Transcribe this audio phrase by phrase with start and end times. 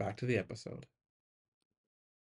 [0.00, 0.86] Back to the episode.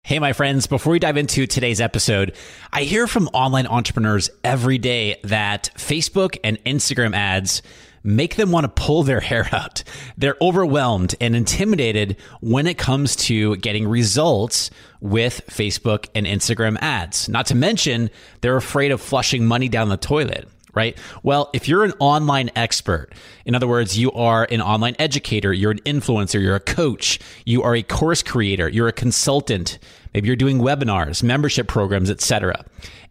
[0.03, 2.37] Hey, my friends, before we dive into today's episode,
[2.71, 7.63] I hear from online entrepreneurs every day that Facebook and Instagram ads
[8.03, 9.83] make them want to pull their hair out.
[10.19, 14.69] They're overwhelmed and intimidated when it comes to getting results
[15.01, 17.31] with Facebook and Instagram ads.
[17.31, 18.11] Not to mention,
[18.43, 20.99] they're afraid of flushing money down the toilet right?
[21.23, 23.11] Well, if you're an online expert,
[23.45, 27.63] in other words, you are an online educator, you're an influencer, you're a coach, you
[27.63, 29.79] are a course creator, you're a consultant,
[30.13, 32.65] maybe you're doing webinars, membership programs, etc.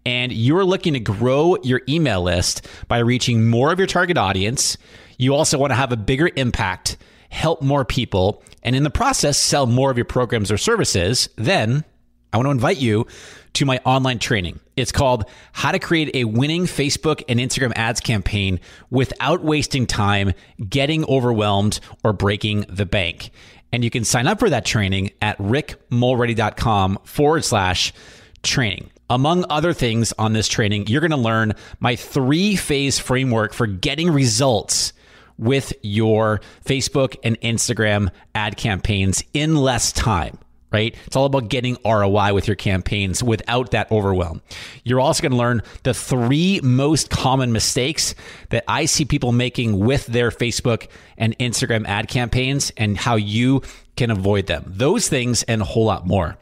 [0.06, 4.78] And you're looking to grow your email list by reaching more of your target audience.
[5.18, 6.98] You also want to have a bigger impact,
[7.30, 11.84] help more people, and in the process sell more of your programs or services, then
[12.32, 13.06] I want to invite you
[13.54, 14.60] to my online training.
[14.76, 20.34] It's called How to Create a Winning Facebook and Instagram Ads Campaign Without Wasting Time,
[20.68, 23.32] Getting Overwhelmed, or Breaking the Bank.
[23.72, 27.94] And you can sign up for that training at rickmulready.com forward slash
[28.42, 28.90] training.
[29.10, 33.68] Among other things on this training, you're going to learn my three phase framework for
[33.68, 34.94] getting results
[35.38, 40.38] with your Facebook and Instagram ad campaigns in less time
[40.74, 40.96] right?
[41.06, 44.42] It's all about getting ROI with your campaigns without that overwhelm.
[44.84, 48.16] You're also going to learn the three most common mistakes
[48.50, 53.62] that I see people making with their Facebook and Instagram ad campaigns and how you
[53.96, 54.66] can avoid them.
[54.68, 56.38] Those things and a whole lot more.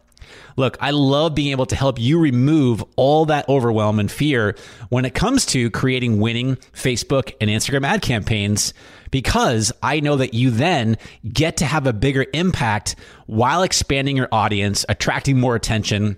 [0.58, 4.56] Look, I love being able to help you remove all that overwhelm and fear
[4.90, 8.74] when it comes to creating winning Facebook and Instagram ad campaigns
[9.12, 10.98] because I know that you then
[11.32, 12.96] get to have a bigger impact
[13.28, 16.18] while expanding your audience, attracting more attention,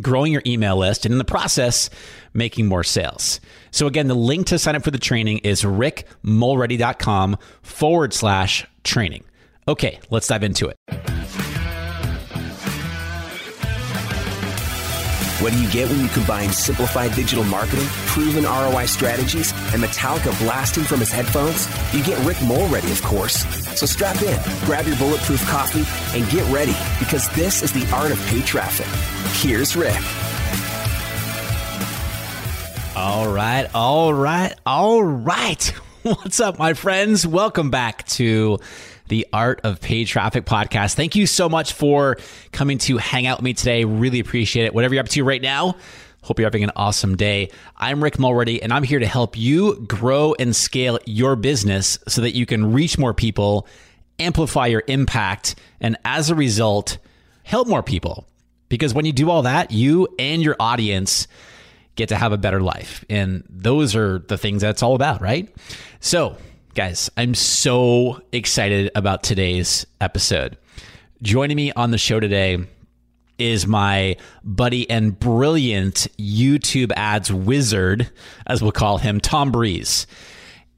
[0.00, 1.90] growing your email list, and in the process,
[2.32, 3.40] making more sales.
[3.70, 9.24] So again, the link to sign up for the training is rickmulready.com forward slash training.
[9.68, 11.19] Okay, let's dive into it.
[15.40, 20.38] What do you get when you combine simplified digital marketing, proven ROI strategies, and Metallica
[20.38, 21.66] blasting from his headphones?
[21.94, 23.46] You get Rick Mulready, of course.
[23.74, 28.12] So strap in, grab your bulletproof coffee, and get ready because this is the art
[28.12, 28.86] of paid traffic.
[29.40, 29.96] Here's Rick.
[32.94, 35.64] All right, all right, all right.
[36.02, 37.26] What's up, my friends?
[37.26, 38.58] Welcome back to
[39.10, 40.94] the Art of Paid Traffic podcast.
[40.94, 42.16] Thank you so much for
[42.52, 43.84] coming to hang out with me today.
[43.84, 44.72] Really appreciate it.
[44.72, 45.74] Whatever you're up to right now,
[46.22, 47.50] hope you're having an awesome day.
[47.76, 52.20] I'm Rick Mulready, and I'm here to help you grow and scale your business so
[52.20, 53.66] that you can reach more people,
[54.20, 56.98] amplify your impact, and as a result,
[57.42, 58.28] help more people.
[58.68, 61.26] Because when you do all that, you and your audience
[61.96, 63.04] get to have a better life.
[63.10, 65.52] And those are the things that's all about, right?
[65.98, 66.36] So,
[66.72, 70.56] Guys, I'm so excited about today's episode.
[71.20, 72.58] Joining me on the show today
[73.38, 78.08] is my buddy and brilliant YouTube ads wizard,
[78.46, 80.06] as we'll call him, Tom Breeze.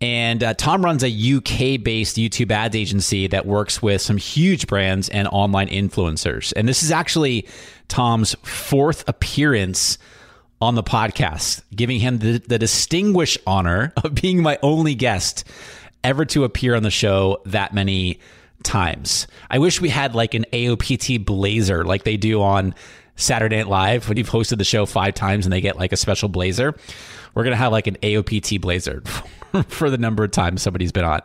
[0.00, 4.66] And uh, Tom runs a UK based YouTube ads agency that works with some huge
[4.66, 6.54] brands and online influencers.
[6.56, 7.46] And this is actually
[7.88, 9.98] Tom's fourth appearance
[10.62, 15.44] on the podcast, giving him the, the distinguished honor of being my only guest
[16.04, 18.18] ever to appear on the show that many
[18.62, 19.26] times.
[19.50, 22.74] I wish we had like an AOPT blazer like they do on
[23.16, 25.96] Saturday Night Live when you've hosted the show five times and they get like a
[25.96, 26.74] special blazer.
[27.34, 29.02] We're going to have like an AOPT blazer
[29.68, 31.20] for the number of times somebody's been on.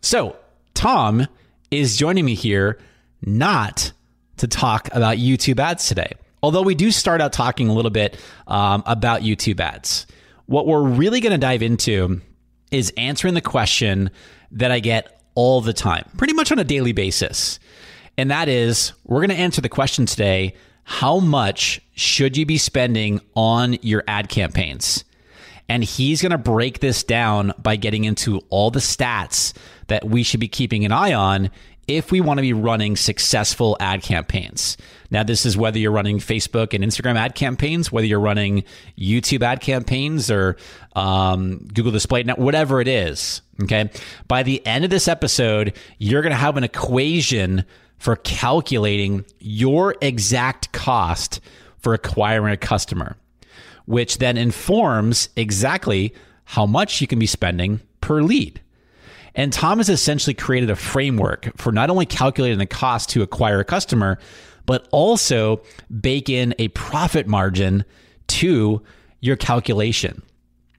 [0.00, 0.36] So,
[0.74, 1.26] Tom
[1.70, 2.78] is joining me here
[3.22, 3.92] not
[4.38, 6.12] to talk about YouTube ads today.
[6.42, 10.06] Although we do start out talking a little bit um, about YouTube ads.
[10.46, 12.20] What we're really going to dive into
[12.72, 14.10] is answering the question
[14.50, 17.58] that I get all the time, pretty much on a daily basis.
[18.18, 20.54] And that is we're going to answer the question today
[20.84, 25.04] how much should you be spending on your ad campaigns?
[25.68, 29.54] And he's going to break this down by getting into all the stats
[29.86, 31.50] that we should be keeping an eye on
[31.96, 34.76] if we want to be running successful ad campaigns.
[35.10, 38.64] Now, this is whether you're running Facebook and Instagram ad campaigns, whether you're running
[38.98, 40.56] YouTube ad campaigns or
[40.96, 43.42] um, Google Display Network, whatever it is.
[43.62, 43.90] Okay.
[44.26, 47.64] By the end of this episode, you're going to have an equation
[47.98, 51.40] for calculating your exact cost
[51.78, 53.16] for acquiring a customer,
[53.86, 58.60] which then informs exactly how much you can be spending per lead.
[59.34, 63.60] And Tom has essentially created a framework for not only calculating the cost to acquire
[63.60, 64.18] a customer,
[64.66, 65.62] but also
[66.00, 67.84] bake in a profit margin
[68.28, 68.82] to
[69.20, 70.22] your calculation.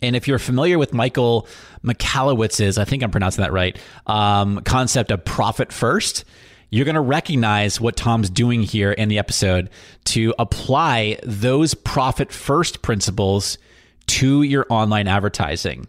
[0.02, 1.48] And if you're familiar with Michael
[1.84, 6.26] Michalowicz's, I think I'm pronouncing that right, um, concept of profit first,
[6.70, 9.70] you're going to recognize what Tom's doing here in the episode
[10.06, 13.58] to apply those profit first principles
[14.08, 15.88] to your online advertising.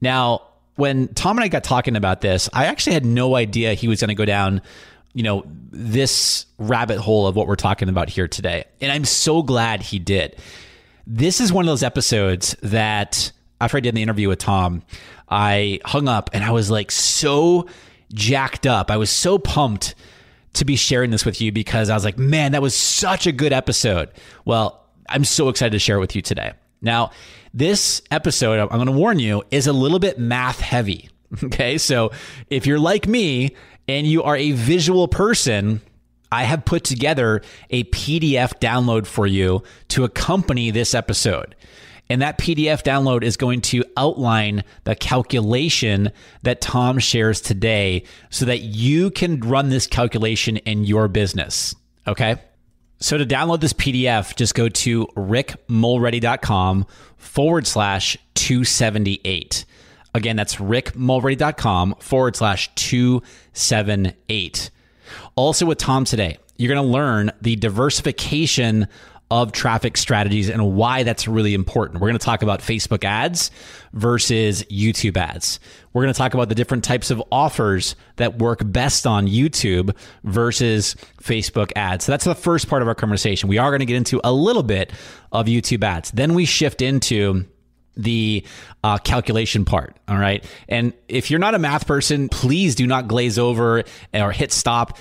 [0.00, 0.42] Now,
[0.80, 4.00] when Tom and I got talking about this, I actually had no idea he was
[4.00, 4.62] going to go down,
[5.12, 8.64] you know, this rabbit hole of what we're talking about here today.
[8.80, 10.36] And I'm so glad he did.
[11.06, 13.30] This is one of those episodes that
[13.60, 14.82] after I did the interview with Tom,
[15.28, 17.66] I hung up and I was like so
[18.14, 18.90] jacked up.
[18.90, 19.94] I was so pumped
[20.54, 23.32] to be sharing this with you because I was like, man, that was such a
[23.32, 24.08] good episode.
[24.46, 26.54] Well, I'm so excited to share it with you today.
[26.82, 27.10] Now,
[27.52, 31.08] this episode, I'm going to warn you, is a little bit math heavy.
[31.44, 31.78] Okay.
[31.78, 32.10] So
[32.48, 33.54] if you're like me
[33.86, 35.80] and you are a visual person,
[36.32, 41.54] I have put together a PDF download for you to accompany this episode.
[42.08, 46.10] And that PDF download is going to outline the calculation
[46.42, 51.76] that Tom shares today so that you can run this calculation in your business.
[52.08, 52.36] Okay.
[53.00, 56.86] So to download this PDF, just go to rickmulready.com
[57.16, 59.64] forward slash 278.
[60.14, 64.70] Again, that's rickmulready.com forward slash 278.
[65.34, 68.86] Also with Tom today, you're going to learn the diversification
[69.30, 72.00] of traffic strategies and why that's really important.
[72.00, 73.50] We're going to talk about Facebook ads
[73.92, 75.60] versus YouTube ads.
[75.92, 79.96] We're going to talk about the different types of offers that work best on YouTube
[80.22, 82.04] versus Facebook ads.
[82.04, 83.48] So that's the first part of our conversation.
[83.48, 84.92] We are going to get into a little bit
[85.32, 86.10] of YouTube ads.
[86.12, 87.44] Then we shift into
[87.96, 88.46] the
[88.84, 89.96] uh, calculation part.
[90.08, 90.44] All right.
[90.68, 93.82] And if you're not a math person, please do not glaze over
[94.14, 94.96] or hit stop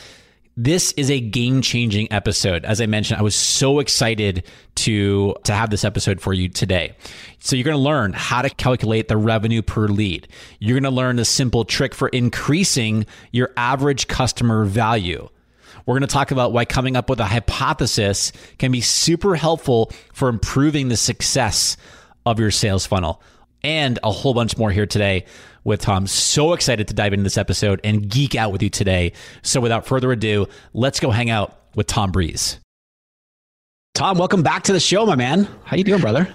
[0.62, 2.66] this is a game-changing episode.
[2.66, 4.44] As I mentioned, I was so excited
[4.76, 6.98] to to have this episode for you today.
[7.40, 10.28] So you're going to learn how to calculate the revenue per lead.
[10.60, 15.30] You're going to learn the simple trick for increasing your average customer value.
[15.86, 19.94] We're going to talk about why coming up with a hypothesis can be super helpful
[20.12, 21.78] for improving the success
[22.26, 23.24] of your sales funnel
[23.64, 25.26] and a whole bunch more here today
[25.64, 26.08] with Tom.
[26.08, 29.14] So excited to dive into this episode and geek out with you today.
[29.42, 32.60] So without further ado, let's go hang out with Tom Breeze.
[33.94, 35.48] Tom, welcome back to the show, my man.
[35.66, 36.34] How you doing, brother?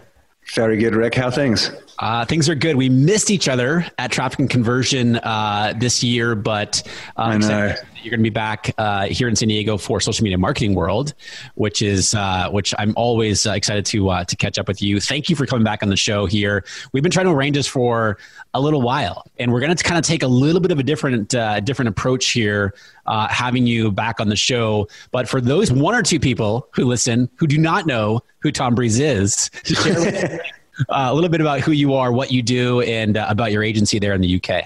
[0.54, 1.14] Very good, Rick.
[1.14, 1.70] How things?
[1.98, 2.76] Uh, things are good.
[2.76, 6.82] We missed each other at Traffic and Conversion uh, this year, but
[7.16, 7.74] uh, I know
[8.04, 11.14] you're going to be back uh, here in San Diego for Social Media Marketing World,
[11.54, 15.00] which is uh, which I'm always uh, excited to uh, to catch up with you.
[15.00, 16.64] Thank you for coming back on the show here.
[16.92, 18.18] We've been trying to arrange this for
[18.52, 20.82] a little while, and we're going to kind of take a little bit of a
[20.82, 22.74] different uh, different approach here,
[23.06, 24.88] uh, having you back on the show.
[25.10, 28.74] But for those one or two people who listen who do not know who Tom
[28.74, 29.50] Breeze is,
[30.76, 33.98] share a little bit about who you are, what you do, and about your agency
[33.98, 34.64] there in the UK.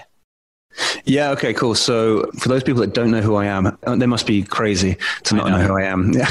[1.03, 1.31] Yeah.
[1.31, 1.53] Okay.
[1.53, 1.75] Cool.
[1.75, 4.97] So, for those people that don't know who I am, uh, they must be crazy
[5.23, 5.57] to not know.
[5.57, 5.67] know.
[5.67, 6.13] who I am.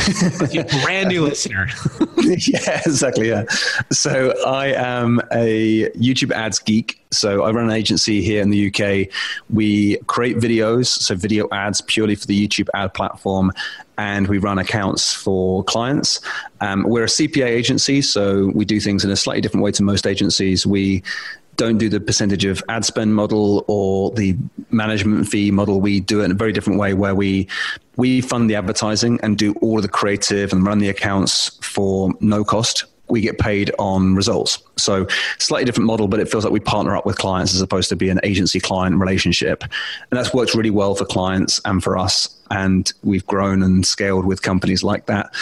[0.50, 0.62] Yeah.
[0.84, 1.68] brand new listener.
[2.18, 2.80] yeah.
[2.86, 3.28] Exactly.
[3.28, 3.44] Yeah.
[3.90, 7.04] So, I am a YouTube ads geek.
[7.10, 9.12] So, I run an agency here in the UK.
[9.50, 13.52] We create videos, so video ads purely for the YouTube ad platform,
[13.98, 16.20] and we run accounts for clients.
[16.60, 19.82] Um, we're a CPA agency, so we do things in a slightly different way to
[19.82, 20.66] most agencies.
[20.66, 21.02] We
[21.56, 24.36] don't do the percentage of ad spend model or the
[24.70, 25.80] management fee model.
[25.80, 27.48] We do it in a very different way where we
[27.96, 32.12] we fund the advertising and do all of the creative and run the accounts for
[32.20, 34.62] no cost we get paid on results.
[34.76, 35.06] So
[35.38, 37.96] slightly different model, but it feels like we partner up with clients as opposed to
[37.96, 39.62] be an agency client relationship.
[39.62, 42.28] And that's worked really well for clients and for us.
[42.50, 45.34] And we've grown and scaled with companies like that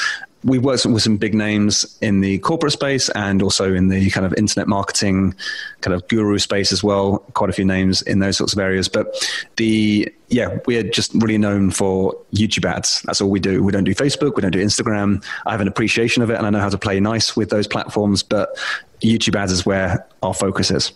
[0.44, 4.24] we've worked with some big names in the corporate space and also in the kind
[4.24, 5.34] of internet marketing
[5.80, 7.18] kind of guru space as well.
[7.34, 8.88] Quite a few names in those sorts of areas.
[8.88, 9.14] But
[9.56, 13.02] the yeah, we are just really known for YouTube ads.
[13.02, 13.62] That's all we do.
[13.62, 14.34] We don't do Facebook.
[14.34, 15.24] We don't do Instagram.
[15.46, 17.66] I have an appreciation of it, and I know how to play nice with those
[17.66, 18.22] platforms.
[18.22, 18.56] But
[19.00, 20.92] YouTube ads is where our focus is.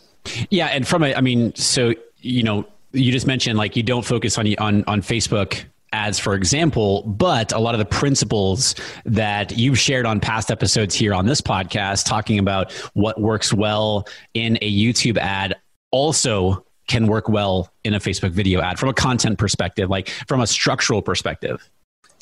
[0.50, 4.04] Yeah, and from a, I mean, so you know, you just mentioned like you don't
[4.04, 9.56] focus on on on Facebook ads, for example, but a lot of the principles that
[9.56, 14.56] you've shared on past episodes here on this podcast, talking about what works well in
[14.62, 15.56] a YouTube ad,
[15.90, 20.40] also can work well in a Facebook video ad from a content perspective, like from
[20.40, 21.68] a structural perspective.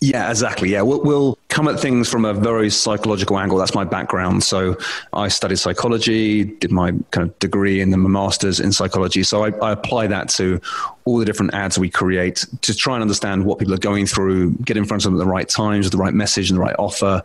[0.00, 0.70] Yeah, exactly.
[0.70, 3.58] Yeah, we'll, we'll, come at things from a very psychological angle.
[3.58, 4.44] That's my background.
[4.44, 4.76] So
[5.12, 9.24] I studied psychology, did my kind of degree and then my master's in psychology.
[9.24, 10.60] So I, I apply that to
[11.04, 14.52] all the different ads we create to try and understand what people are going through,
[14.58, 16.62] get in front of them at the right times, with the right message and the
[16.62, 17.24] right offer.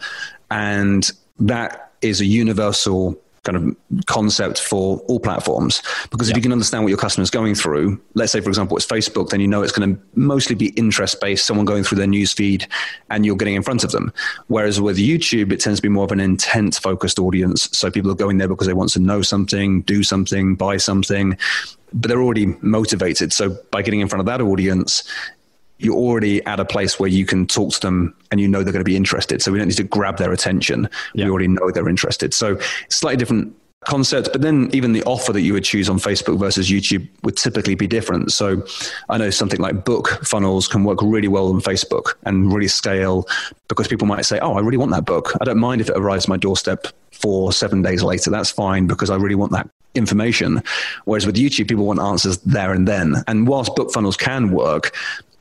[0.49, 5.81] And that is a universal kind of concept for all platforms.
[6.09, 8.77] Because if you can understand what your customer is going through, let's say, for example,
[8.77, 11.97] it's Facebook, then you know it's going to mostly be interest based, someone going through
[11.97, 12.67] their news feed
[13.09, 14.13] and you're getting in front of them.
[14.47, 17.69] Whereas with YouTube, it tends to be more of an intent focused audience.
[17.77, 21.37] So people are going there because they want to know something, do something, buy something
[21.95, 23.31] but they're already motivated.
[23.31, 25.03] So by getting in front of that audience,
[25.83, 28.73] you're already at a place where you can talk to them and you know they're
[28.73, 29.41] going to be interested.
[29.41, 30.89] So we don't need to grab their attention.
[31.13, 31.25] Yeah.
[31.25, 32.33] We already know they're interested.
[32.33, 32.59] So
[32.89, 36.69] slightly different concept, but then even the offer that you would choose on Facebook versus
[36.69, 38.31] YouTube would typically be different.
[38.31, 38.65] So
[39.09, 43.27] I know something like book funnels can work really well on Facebook and really scale
[43.67, 45.33] because people might say, Oh, I really want that book.
[45.41, 48.29] I don't mind if it arrives my doorstep four, seven days later.
[48.29, 50.61] That's fine because I really want that information.
[51.05, 53.15] Whereas with YouTube, people want answers there and then.
[53.27, 54.95] And whilst book funnels can work,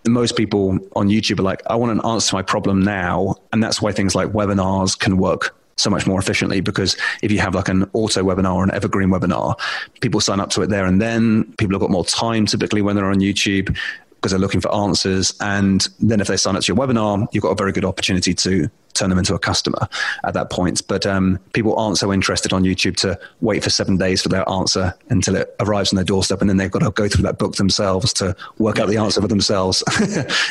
[0.07, 3.37] most people on YouTube are like, I want an answer to my problem now.
[3.53, 7.39] And that's why things like webinars can work so much more efficiently because if you
[7.39, 9.59] have like an auto webinar or an evergreen webinar,
[10.01, 11.45] people sign up to it there and then.
[11.59, 13.77] People have got more time typically when they're on YouTube
[14.23, 15.35] because they're looking for answers.
[15.41, 18.33] And then if they sign up to your webinar, you've got a very good opportunity
[18.35, 19.89] to turn them into a customer
[20.23, 20.87] at that point.
[20.87, 24.49] But um, people aren't so interested on YouTube to wait for seven days for their
[24.49, 27.39] answer until it arrives on their doorstep, and then they've got to go through that
[27.39, 29.83] book themselves to work out the answer for themselves.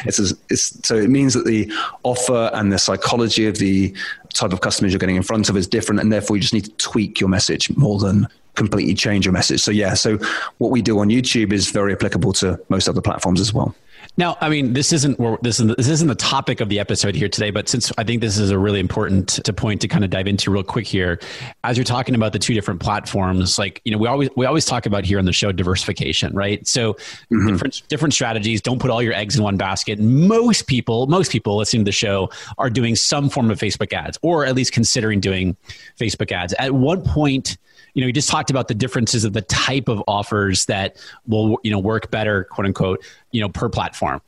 [0.06, 1.72] it's, it's, so it means that the
[2.04, 3.96] offer and the psychology of the
[4.34, 6.66] type of customers you're getting in front of is different, and therefore you just need
[6.66, 9.62] to tweak your message more than completely change your message.
[9.62, 10.18] So yeah, so
[10.58, 13.76] what we do on YouTube is very applicable to most other platforms as well.
[14.18, 17.30] Now, I mean, this isn't this isn't this isn't the topic of the episode here
[17.30, 20.10] today, but since I think this is a really important to point to kind of
[20.10, 21.20] dive into real quick here,
[21.64, 24.66] as you're talking about the two different platforms, like you know, we always we always
[24.66, 26.68] talk about here on the show diversification, right?
[26.68, 27.48] So mm-hmm.
[27.48, 28.62] different different strategies.
[28.62, 29.98] Don't put all your eggs in one basket.
[30.00, 34.20] Most people, most people listening to the show are doing some form of Facebook ads,
[34.22, 35.56] or at least considering doing
[35.98, 36.54] Facebook ads.
[36.60, 37.58] At what point?
[37.94, 41.60] You know, you just talked about the differences of the type of offers that will,
[41.64, 44.22] you know, work better, quote unquote, you know, per platform,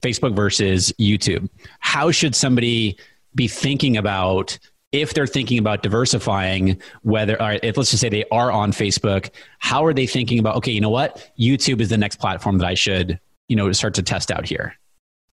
[0.00, 1.48] Facebook versus YouTube.
[1.80, 2.98] How should somebody
[3.34, 4.58] be thinking about
[4.92, 9.84] if they're thinking about diversifying, whether, if let's just say they are on Facebook, how
[9.86, 11.30] are they thinking about, okay, you know what?
[11.38, 14.76] YouTube is the next platform that I should, you know, start to test out here?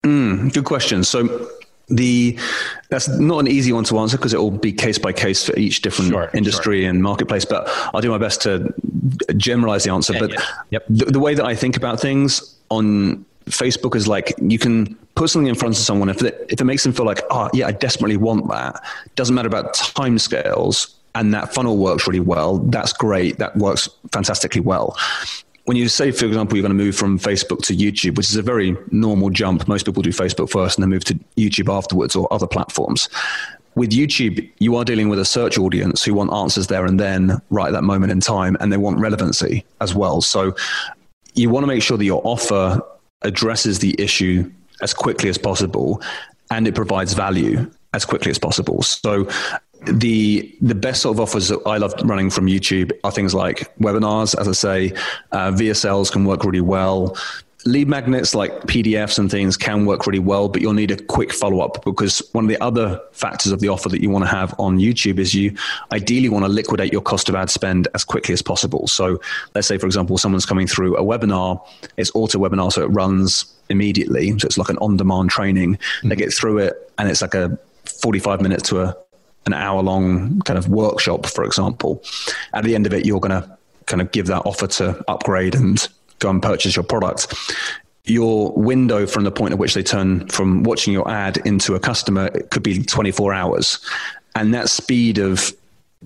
[0.04, 1.04] Mm, good question.
[1.04, 1.49] So
[1.88, 2.38] the
[2.88, 5.59] that's not an easy one to answer because it will be case by case for
[5.59, 6.91] each different sure, industry sure.
[6.91, 7.45] and marketplace.
[7.45, 8.73] But I'll do my best to
[9.37, 10.14] generalize the answer.
[10.14, 10.41] Yeah, but yeah.
[10.71, 10.85] Yep.
[10.88, 15.31] The, the, way that I think about things on Facebook is like you can put
[15.31, 17.67] something in front of someone if it, if it makes them feel like, oh yeah,
[17.67, 18.83] I desperately want that.
[19.14, 22.59] Doesn't matter about time scales and that funnel works really well.
[22.59, 23.38] That's great.
[23.38, 24.97] That works fantastically well
[25.64, 28.37] when you say, for example, you're going to move from Facebook to YouTube, which is
[28.37, 32.14] a very normal jump, most people do Facebook first and then move to YouTube afterwards
[32.14, 33.09] or other platforms.
[33.75, 37.40] With YouTube, you are dealing with a search audience who want answers there and then,
[37.50, 40.21] right at that moment in time, and they want relevancy as well.
[40.21, 40.54] So
[41.35, 42.80] you want to make sure that your offer
[43.23, 44.50] addresses the issue
[44.83, 46.00] as quickly as possible
[46.50, 48.83] and it provides value as quickly as possible.
[48.83, 49.28] So
[49.83, 53.75] the the best sort of offers that I love running from YouTube are things like
[53.78, 54.38] webinars.
[54.38, 54.93] As I say,
[55.33, 57.16] uh, VSLs can work really well.
[57.66, 61.33] lead magnets like PDFs and things can work really well, but you'll need a quick
[61.33, 64.31] follow up because one of the other factors of the offer that you want to
[64.31, 65.57] have on YouTube is you
[65.93, 68.87] ideally want to liquidate your cost of ad spend as quickly as possible.
[68.87, 69.19] So
[69.54, 71.61] let's say, for example, someone's coming through a webinar,
[71.97, 74.38] it's auto webinar, so it runs immediately.
[74.38, 75.76] So it's like an on demand training.
[75.76, 76.09] Mm-hmm.
[76.11, 78.97] They get through it and it's like a 45 minutes to a,
[79.46, 82.02] an hour long kind of workshop, for example.
[82.52, 85.54] At the end of it, you're going to kind of give that offer to upgrade
[85.54, 85.86] and
[86.18, 87.34] go and purchase your product,
[88.04, 91.80] your window from the point at which they turn from watching your ad into a
[91.80, 93.78] customer could be 24 hours.
[94.34, 95.52] And that speed of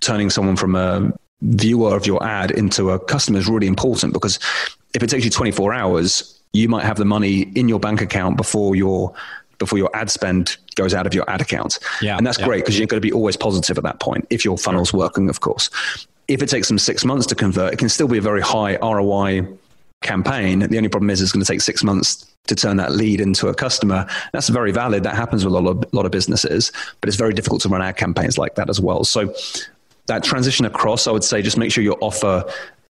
[0.00, 4.38] turning someone from a viewer of your ad into a customer is really important because
[4.94, 8.36] if it takes you 24 hours, you might have the money in your bank account
[8.36, 9.14] before your
[9.58, 11.78] before your ad spend goes out of your ad account.
[12.00, 12.46] Yeah, and that's yeah.
[12.46, 15.00] great because you're going to be always positive at that point if your funnel's sure.
[15.00, 15.70] working, of course.
[16.28, 18.76] If it takes them six months to convert, it can still be a very high
[18.76, 19.48] ROI
[20.02, 20.60] campaign.
[20.60, 23.48] The only problem is it's going to take six months to turn that lead into
[23.48, 24.06] a customer.
[24.32, 25.02] That's very valid.
[25.02, 27.68] That happens with a lot of, a lot of businesses, but it's very difficult to
[27.68, 29.04] run ad campaigns like that as well.
[29.04, 29.34] So
[30.06, 32.44] that transition across, I would say, just make sure your offer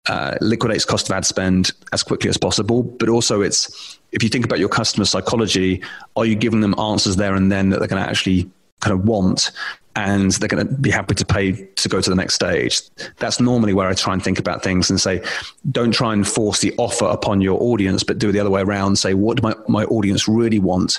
[0.09, 2.83] uh, liquidates cost of ad spend as quickly as possible.
[2.83, 5.83] But also, it's if you think about your customer psychology,
[6.17, 9.07] are you giving them answers there and then that they're going to actually kind of
[9.07, 9.51] want?
[9.95, 12.81] and they're going to be happy to pay to go to the next stage.
[13.19, 15.23] That's normally where I try and think about things and say,
[15.71, 18.63] don't try and force the offer upon your audience, but do it the other way
[18.63, 18.97] around.
[18.97, 20.99] Say, what do my, my audience really want?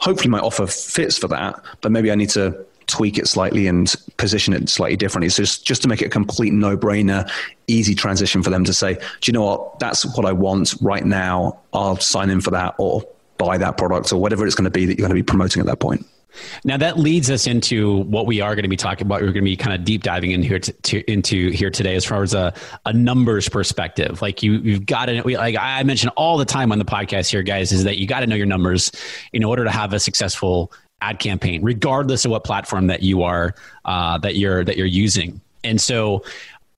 [0.00, 3.94] Hopefully, my offer fits for that, but maybe I need to tweak it slightly and
[4.16, 5.28] position it slightly differently.
[5.28, 7.30] So just, just to make it a complete no brainer,
[7.66, 9.78] easy transition for them to say, do you know what?
[9.78, 11.58] That's what I want right now.
[11.72, 13.02] I'll sign in for that or
[13.38, 15.60] buy that product or whatever it's going to be that you're going to be promoting
[15.60, 16.06] at that point.
[16.64, 19.20] Now that leads us into what we are going to be talking about.
[19.20, 21.94] We're going to be kind of deep diving in here to, to, into here today,
[21.94, 22.52] as far as a,
[22.86, 24.20] a numbers perspective.
[24.20, 27.42] Like you, you've got to, like I mention all the time on the podcast here,
[27.42, 28.90] guys, is that you got to know your numbers
[29.32, 30.72] in order to have a successful
[31.04, 35.40] ad campaign, regardless of what platform that you are uh, that you're that you're using.
[35.62, 36.24] And so,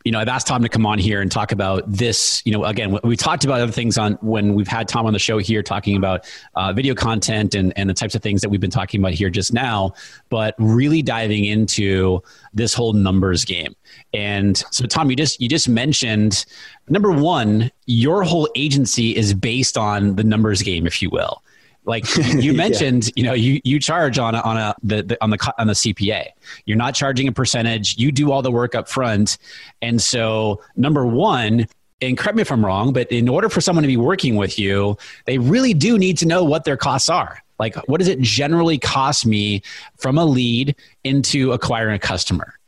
[0.04, 2.40] you know, I've asked Tom to come on here and talk about this.
[2.44, 5.18] You know, again, we talked about other things on when we've had Tom on the
[5.18, 8.60] show here talking about uh, video content and, and the types of things that we've
[8.60, 9.92] been talking about here just now,
[10.28, 12.22] but really diving into
[12.54, 13.74] this whole numbers game.
[14.14, 16.46] And so, Tom, you just you just mentioned
[16.88, 21.42] number one, your whole agency is based on the numbers game, if you will.
[21.86, 23.12] Like you mentioned, yeah.
[23.16, 25.72] you know, you, you charge on a, on a the, the, on the on the
[25.72, 26.28] CPA.
[26.64, 27.96] You're not charging a percentage.
[27.96, 29.38] You do all the work up front,
[29.80, 31.66] and so number one,
[32.00, 34.58] and correct me if I'm wrong, but in order for someone to be working with
[34.58, 37.42] you, they really do need to know what their costs are.
[37.58, 39.62] Like, what does it generally cost me
[39.96, 42.58] from a lead into acquiring a customer?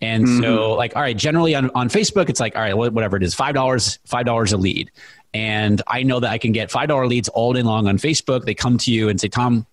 [0.00, 0.42] And mm-hmm.
[0.42, 3.34] so, like, all right, generally on, on Facebook, it's like, all right, whatever it is,
[3.34, 3.52] $5,
[4.08, 4.90] $5 a lead.
[5.34, 8.44] And I know that I can get $5 leads all day long on Facebook.
[8.44, 9.66] They come to you and say, Tom,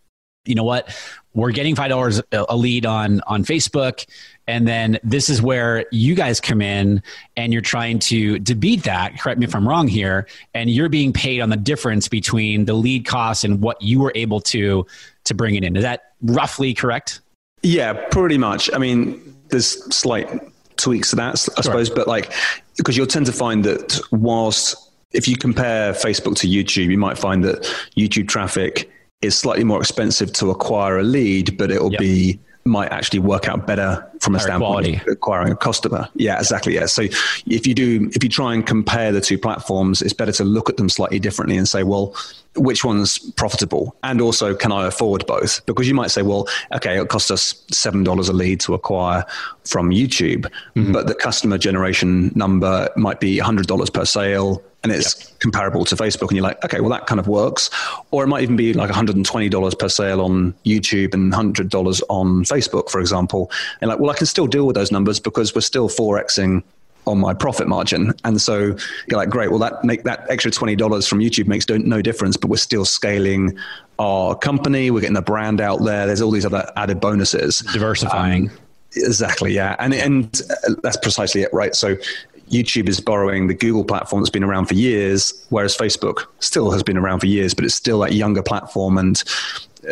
[0.46, 0.96] you know what?
[1.34, 4.06] We're getting $5 a lead on, on Facebook.
[4.48, 7.02] And then this is where you guys come in
[7.36, 9.20] and you're trying to, to beat that.
[9.20, 10.28] Correct me if I'm wrong here.
[10.54, 14.12] And you're being paid on the difference between the lead costs and what you were
[14.16, 14.86] able to,
[15.26, 15.76] to bring it in.
[15.76, 17.22] Is that roughly correct?
[17.64, 18.70] Yeah, pretty much.
[18.74, 20.30] I mean, there's slight
[20.78, 21.64] tweaks to that, I sure.
[21.64, 22.32] suppose, but like,
[22.78, 24.85] because you'll tend to find that whilst
[25.16, 27.64] if you compare Facebook to YouTube, you might find that
[27.98, 28.90] YouTube traffic
[29.22, 32.00] is slightly more expensive to acquire a lead, but it'll yep.
[32.00, 34.96] be might actually work out better from a standpoint quality.
[34.96, 36.10] of acquiring a customer.
[36.16, 36.74] Yeah, exactly.
[36.74, 36.88] Yeah.
[36.88, 37.04] So
[37.46, 40.68] if you do, if you try and compare the two platforms, it's better to look
[40.68, 42.16] at them slightly differently and say, well,
[42.56, 43.96] which one's profitable?
[44.02, 45.64] And also, can I afford both?
[45.68, 49.24] Because you might say, well, okay, it costs us $7 a lead to acquire
[49.66, 50.92] from YouTube, mm-hmm.
[50.92, 55.40] but the customer generation number might be $100 per sale and it's yep.
[55.40, 57.72] comparable to Facebook, and you're like, okay, well, that kind of works.
[58.12, 62.92] Or it might even be like $120 per sale on YouTube and $100 on Facebook,
[62.92, 63.50] for example.
[63.82, 66.62] And like, well, I can still deal with those numbers because we're still 4xing
[67.08, 68.14] on my profit margin.
[68.26, 72.04] And so you're like, great, well, that make that extra $20 from YouTube makes no
[72.04, 73.58] difference, but we're still scaling
[73.98, 74.92] our company.
[74.92, 76.06] We're getting the brand out there.
[76.06, 77.60] There's all these other added bonuses.
[77.74, 78.52] Diversifying.
[78.52, 78.58] Um,
[78.98, 80.42] Exactly, yeah, and and
[80.82, 81.76] that's precisely it, right?
[81.76, 81.98] So
[82.50, 86.84] YouTube is borrowing the Google platform that's been around for years, whereas Facebook still has
[86.84, 88.98] been around for years, but it's still that younger platform.
[88.98, 89.24] And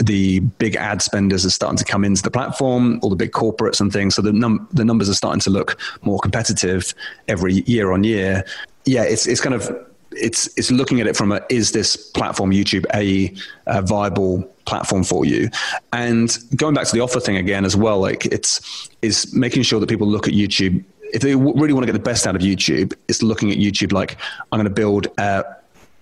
[0.02, 3.82] the big ad spenders are starting to come into the platform, all the big corporates
[3.82, 4.16] and things.
[4.16, 6.94] So the, num- the numbers are starting to look more competitive
[7.28, 8.46] every year on year.
[8.86, 9.70] Yeah, it's, it's kind of
[10.16, 13.34] it's it's looking at it from a is this platform YouTube a,
[13.66, 15.50] a, viable platform for you
[15.92, 19.80] and going back to the offer thing again as well like it's is making sure
[19.80, 22.42] that people look at YouTube if they really want to get the best out of
[22.42, 24.18] YouTube, it's looking at YouTube like
[24.52, 25.44] I'm going to build a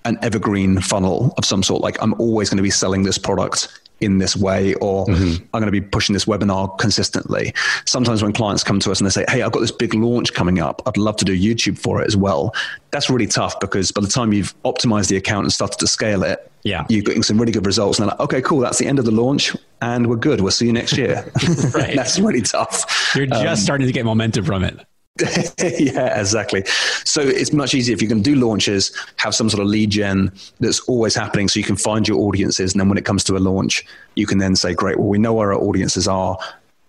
[0.06, 1.82] an evergreen funnel of some sort.
[1.82, 3.68] Like I'm always going to be selling this product
[4.00, 5.44] in this way, or mm-hmm.
[5.54, 7.54] I'm going to be pushing this webinar consistently.
[7.86, 10.34] Sometimes when clients come to us and they say, Hey, I've got this big launch
[10.34, 10.82] coming up.
[10.88, 12.54] I'd love to do YouTube for it as well.
[12.90, 16.24] That's really tough because by the time you've optimized the account and started to scale
[16.24, 16.86] it, yeah.
[16.90, 18.00] you're getting some really good results.
[18.00, 18.60] And they're like, okay, cool.
[18.60, 20.42] That's the end of the launch and we're good.
[20.42, 21.32] We'll see you next year.
[21.74, 23.14] that's really tough.
[23.16, 24.80] You're just um, starting to get momentum from it.
[25.60, 26.64] yeah, exactly.
[27.04, 30.32] So it's much easier if you can do launches, have some sort of lead gen
[30.60, 32.74] that's always happening so you can find your audiences.
[32.74, 35.18] And then when it comes to a launch, you can then say, great, well, we
[35.18, 36.38] know where our audiences are.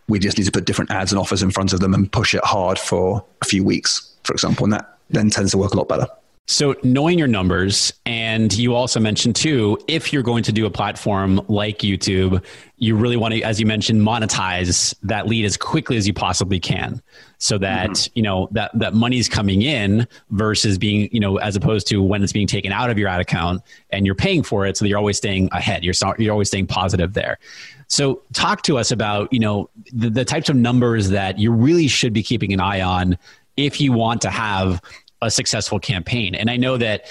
[0.09, 2.35] We just need to put different ads and offers in front of them and push
[2.35, 4.65] it hard for a few weeks, for example.
[4.65, 6.07] And that then tends to work a lot better.
[6.49, 10.71] So, knowing your numbers, and you also mentioned too, if you're going to do a
[10.71, 12.45] platform like YouTube,
[12.79, 16.59] you really want to, as you mentioned, monetize that lead as quickly as you possibly
[16.59, 17.01] can,
[17.39, 18.13] so that mm-hmm.
[18.17, 22.25] you know that that money's coming in versus being, you know, as opposed to when
[22.25, 24.99] it's being taken out of your ad account and you're paying for it, so you're
[24.99, 25.85] always staying ahead.
[25.85, 27.39] You're you're always staying positive there.
[27.87, 31.87] So, talk to us about you know the, the types of numbers that you really
[31.87, 33.17] should be keeping an eye on
[33.57, 34.81] if you want to have
[35.23, 36.35] a successful campaign.
[36.35, 37.07] And I know that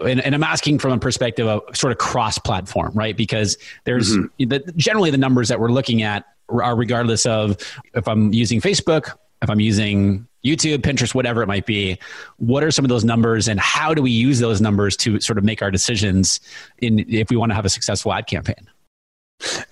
[0.00, 3.16] and, and, I'm asking from a perspective of sort of cross platform, right?
[3.16, 4.48] Because there's mm-hmm.
[4.48, 7.56] the, generally the numbers that we're looking at are regardless of
[7.94, 11.98] if I'm using Facebook, if I'm using YouTube, Pinterest, whatever it might be.
[12.36, 15.38] What are some of those numbers and how do we use those numbers to sort
[15.38, 16.40] of make our decisions
[16.78, 18.68] in if we want to have a successful ad campaign?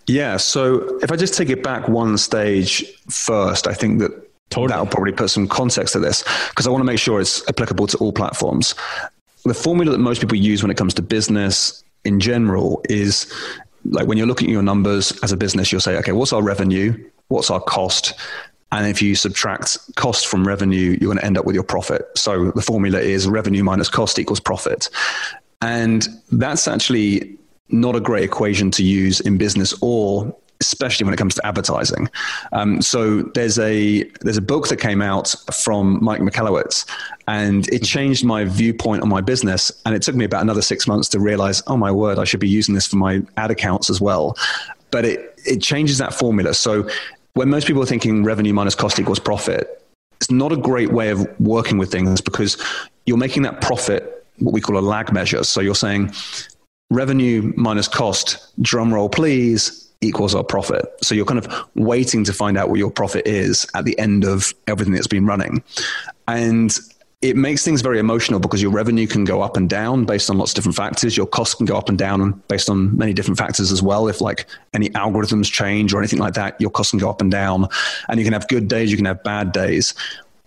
[0.07, 0.39] Yeah.
[0.39, 4.69] So if I just take it back one stage first, I think that Totally.
[4.69, 7.87] That'll probably put some context to this because I want to make sure it's applicable
[7.89, 8.75] to all platforms.
[9.45, 13.33] The formula that most people use when it comes to business in general is
[13.85, 16.43] like when you're looking at your numbers as a business, you'll say, okay, what's our
[16.43, 16.97] revenue?
[17.29, 18.15] What's our cost?
[18.71, 22.03] And if you subtract cost from revenue, you're going to end up with your profit.
[22.17, 24.89] So the formula is revenue minus cost equals profit.
[25.61, 27.37] And that's actually
[27.69, 32.09] not a great equation to use in business or especially when it comes to advertising.
[32.53, 36.87] Um, so there's a there's a book that came out from Mike Michalowicz,
[37.27, 39.73] and it changed my viewpoint on my business.
[39.85, 42.41] And it took me about another six months to realize, oh my word, I should
[42.41, 44.37] be using this for my ad accounts as well.
[44.91, 46.55] But it it changes that formula.
[46.55, 46.89] So
[47.35, 49.83] when most people are thinking revenue minus cost equals profit,
[50.21, 52.63] it's not a great way of working with things because
[53.07, 55.45] you're making that profit what we call a lag measure.
[55.45, 56.13] So you're saying
[56.91, 60.85] revenue minus cost, drum roll please, equals our profit.
[61.03, 64.25] So you're kind of waiting to find out what your profit is at the end
[64.25, 65.63] of everything that's been running.
[66.29, 66.77] And
[67.23, 70.39] it makes things very emotional because your revenue can go up and down based on
[70.39, 71.17] lots of different factors.
[71.17, 74.09] Your costs can go up and down based on many different factors as well.
[74.09, 77.31] If like any algorithms change or anything like that, your costs can go up and
[77.31, 77.69] down.
[78.09, 79.95] And you can have good days, you can have bad days.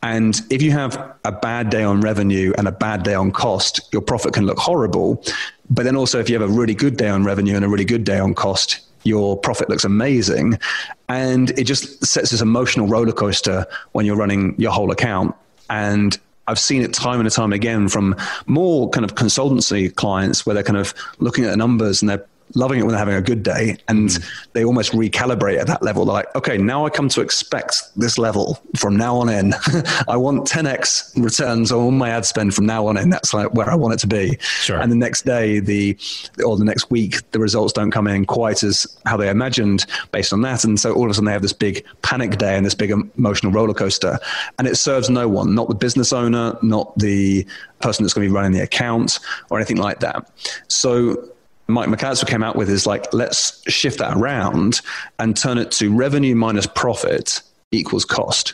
[0.04, 3.92] And if you have a bad day on revenue and a bad day on cost,
[3.92, 5.24] your profit can look horrible.
[5.70, 7.86] But then also, if you have a really good day on revenue and a really
[7.86, 10.60] good day on cost, your profit looks amazing.
[11.08, 15.34] And it just sets this emotional roller coaster when you're running your whole account.
[15.70, 18.16] And I've seen it time and time again from
[18.46, 22.26] more kind of consultancy clients where they're kind of looking at the numbers and they're
[22.54, 24.46] loving it when they're having a good day and mm.
[24.54, 26.06] they almost recalibrate at that level.
[26.06, 29.54] They're like, okay, now I come to expect this level from now on in.
[30.08, 33.10] I want 10x returns on my ad spend from now on in.
[33.10, 34.38] That's like where I want it to be.
[34.40, 34.80] Sure.
[34.80, 35.98] And the next day, the
[36.46, 40.32] or the next week, the results don't come in quite as how they imagined based
[40.32, 40.64] on that.
[40.64, 42.92] And so all of a sudden they have this big panic day and this big
[42.92, 44.20] emotional roller coaster.
[44.60, 47.46] And it serves no one, not the business owner, not the
[47.80, 50.30] person that's going to be running the account or anything like that.
[50.68, 51.32] So
[51.68, 54.82] Mike Michalowicz came out with is like, let's shift that around
[55.20, 58.54] and turn it to revenue minus profit equals cost.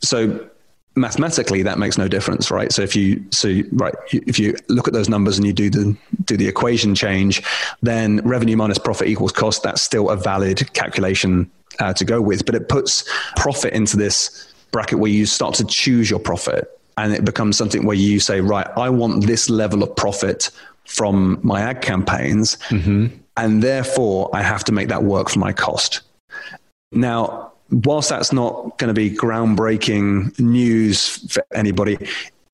[0.00, 0.48] So
[0.96, 2.72] mathematically that makes no difference right?
[2.72, 5.96] So if you so right if you look at those numbers and you do the
[6.24, 7.42] do the equation change
[7.82, 9.62] then revenue minus profit equals cost.
[9.62, 14.52] That's still a valid calculation uh, to go with but it puts profit into this
[14.70, 16.70] bracket where you start to choose your profit.
[16.96, 20.50] And it becomes something where you say right i want this level of profit
[20.86, 22.56] from my ad campaigns.
[22.68, 23.06] Mm-hmm.
[23.36, 26.02] And therefore, I have to make that work for my cost.
[26.92, 31.98] Now, whilst that's not going to be groundbreaking news for anybody,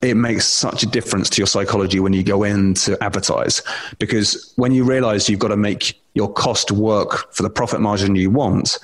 [0.00, 3.62] it makes such a difference to your psychology when you go in to advertise.
[3.98, 8.14] Because when you realize you've got to make your cost work for the profit margin
[8.16, 8.78] you want,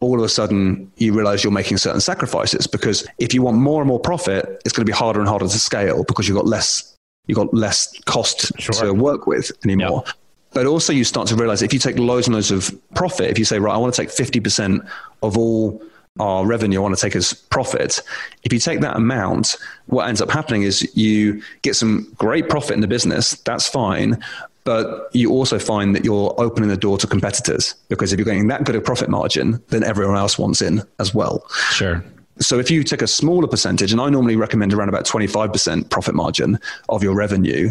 [0.00, 2.66] all of a sudden you realize you're making certain sacrifices.
[2.66, 5.48] Because if you want more and more profit, it's going to be harder and harder
[5.48, 6.97] to scale because you've got less
[7.28, 8.74] you've got less cost sure.
[8.74, 10.02] to work with anymore.
[10.04, 10.16] Yep.
[10.52, 13.38] But also, you start to realize if you take loads and loads of profit, if
[13.38, 14.88] you say, right, I want to take 50%
[15.22, 15.80] of all
[16.18, 18.00] our revenue, I want to take as profit.
[18.42, 22.72] If you take that amount, what ends up happening is you get some great profit
[22.72, 23.34] in the business.
[23.42, 24.22] That's fine.
[24.64, 28.48] But you also find that you're opening the door to competitors because if you're getting
[28.48, 31.46] that good a profit margin, then everyone else wants in as well.
[31.70, 32.04] Sure.
[32.40, 36.14] So if you take a smaller percentage, and I normally recommend around about 25% profit
[36.14, 37.70] margin of your revenue,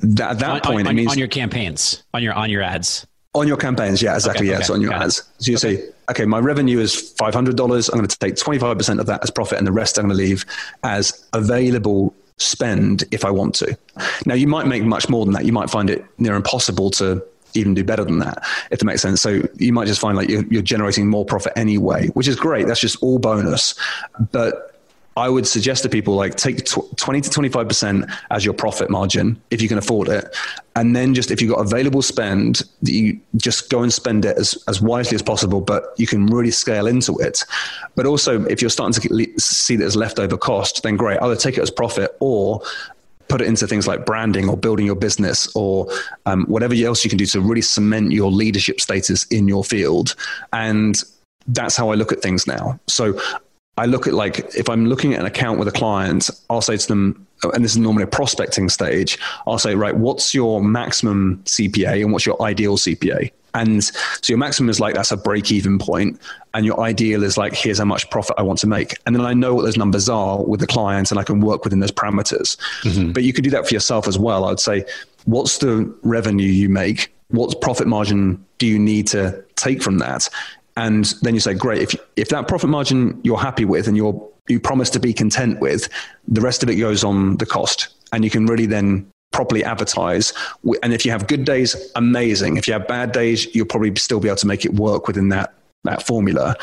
[0.00, 2.62] that, at that on, point, on, it means on your campaigns, on your on your
[2.62, 3.06] ads.
[3.34, 4.48] on your campaigns, yeah, exactly.
[4.48, 5.28] Okay, yes, okay, on your ads.
[5.38, 7.88] So you say, okay, my revenue is five hundred dollars.
[7.88, 10.06] I'm going to take twenty five percent of that as profit, and the rest I'm
[10.06, 10.46] going to leave
[10.84, 13.76] as available spend if I want to.
[14.24, 15.44] Now, you might make much more than that.
[15.44, 17.22] You might find it near impossible to
[17.54, 19.20] even do better than that, if that makes sense.
[19.20, 22.66] So you might just find like you're, you're generating more profit anyway, which is great.
[22.66, 23.74] That's just all bonus.
[24.32, 24.70] But
[25.16, 29.40] I would suggest to people like take tw- 20 to 25% as your profit margin
[29.50, 30.34] if you can afford it.
[30.76, 34.62] And then just if you've got available spend, you just go and spend it as,
[34.68, 37.44] as wisely as possible, but you can really scale into it.
[37.96, 41.20] But also, if you're starting to see that as leftover cost, then great.
[41.20, 42.62] Either take it as profit or
[43.30, 45.86] put it into things like branding or building your business or
[46.26, 50.14] um, whatever else you can do to really cement your leadership status in your field.
[50.52, 51.02] And
[51.46, 52.78] that's how I look at things now.
[52.88, 53.18] So
[53.78, 56.76] I look at like if I'm looking at an account with a client, I'll say
[56.76, 61.42] to them, and this is normally a prospecting stage, I'll say, right, what's your maximum
[61.44, 63.32] CPA and what's your ideal CPA?
[63.54, 63.92] And so
[64.28, 66.20] your maximum is like that's a break even point,
[66.54, 68.96] and your ideal is like here's how much profit I want to make.
[69.06, 71.64] And then I know what those numbers are with the clients, and I can work
[71.64, 72.56] within those parameters.
[72.82, 73.12] Mm-hmm.
[73.12, 74.44] But you could do that for yourself as well.
[74.44, 74.84] I'd say,
[75.24, 77.12] what's the revenue you make?
[77.28, 80.28] What profit margin do you need to take from that?
[80.76, 84.28] And then you say, great, if, if that profit margin you're happy with and you're,
[84.48, 85.88] you promise to be content with,
[86.26, 87.88] the rest of it goes on the cost.
[88.12, 90.32] And you can really then properly advertise.
[90.82, 92.56] And if you have good days, amazing.
[92.56, 95.28] If you have bad days, you'll probably still be able to make it work within
[95.30, 96.56] that, that formula.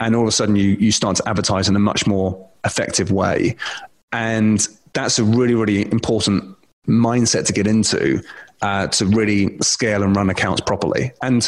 [0.00, 3.10] And all of a sudden you, you start to advertise in a much more effective
[3.10, 3.56] way.
[4.12, 6.56] And that's a really, really important
[6.86, 8.22] mindset to get into
[8.62, 11.12] uh, to really scale and run accounts properly.
[11.22, 11.42] And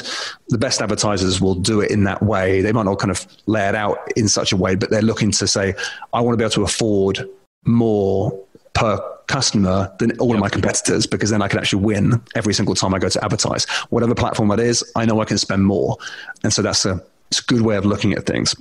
[0.48, 2.60] the best advertisers will do it in that way.
[2.60, 5.30] They might not kind of lay it out in such a way, but they're looking
[5.32, 5.74] to say,
[6.12, 7.26] I want to be able to afford
[7.64, 8.38] more
[8.74, 12.74] per customer than all of my competitors because then I can actually win every single
[12.74, 13.64] time I go to advertise.
[13.90, 15.96] Whatever platform it is, I know I can spend more.
[16.44, 18.54] And so that's a, it's a good way of looking at things.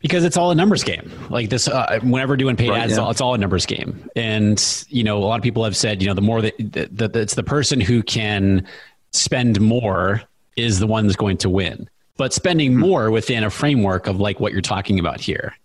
[0.00, 1.10] because it's all a numbers game.
[1.30, 4.08] Like this, uh, whenever doing paid Right, ads, it's, all, it's all a numbers game.
[4.14, 6.96] And you know, a lot of people have said, you know, the more that, that,
[6.96, 8.66] that it's the person who can
[9.12, 10.22] spend more
[10.56, 11.88] is the one that's going to win.
[12.16, 15.56] But spending more within a framework of like what you're talking about here.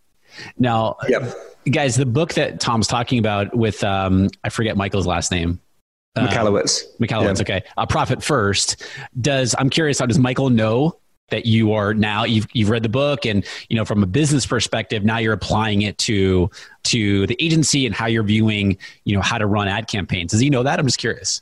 [0.58, 1.36] Now, Yep.
[1.72, 5.60] Guys, the book that Tom's talking about with um, I forget Michael's last name.
[6.18, 6.84] Michalowicz.
[7.00, 7.42] Michalowicz, Yeah.
[7.42, 7.64] okay.
[7.78, 8.84] Uh, profit first.
[9.22, 10.98] Does I'm curious how does Michael know
[11.30, 14.46] that you are now you've you've read the book and you know from a business
[14.48, 16.50] perspective now you're applying it to
[16.86, 20.32] to the agency and how you're viewing you know how to run ad campaigns.
[20.32, 20.80] Does he know that?
[20.80, 21.42] I'm just curious.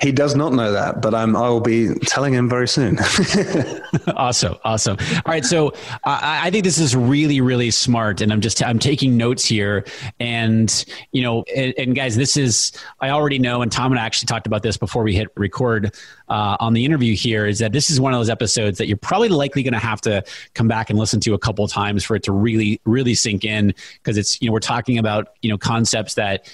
[0.00, 2.98] He does not know that, but um, I will be telling him very soon.
[4.16, 5.72] awesome awesome all right so
[6.04, 9.84] I, I think this is really really smart and i'm just i'm taking notes here
[10.18, 14.04] and you know and, and guys this is i already know and tom and i
[14.04, 15.94] actually talked about this before we hit record
[16.28, 18.96] uh, on the interview here is that this is one of those episodes that you're
[18.96, 22.16] probably likely going to have to come back and listen to a couple times for
[22.16, 25.58] it to really really sink in because it's you know we're talking about you know
[25.58, 26.50] concepts that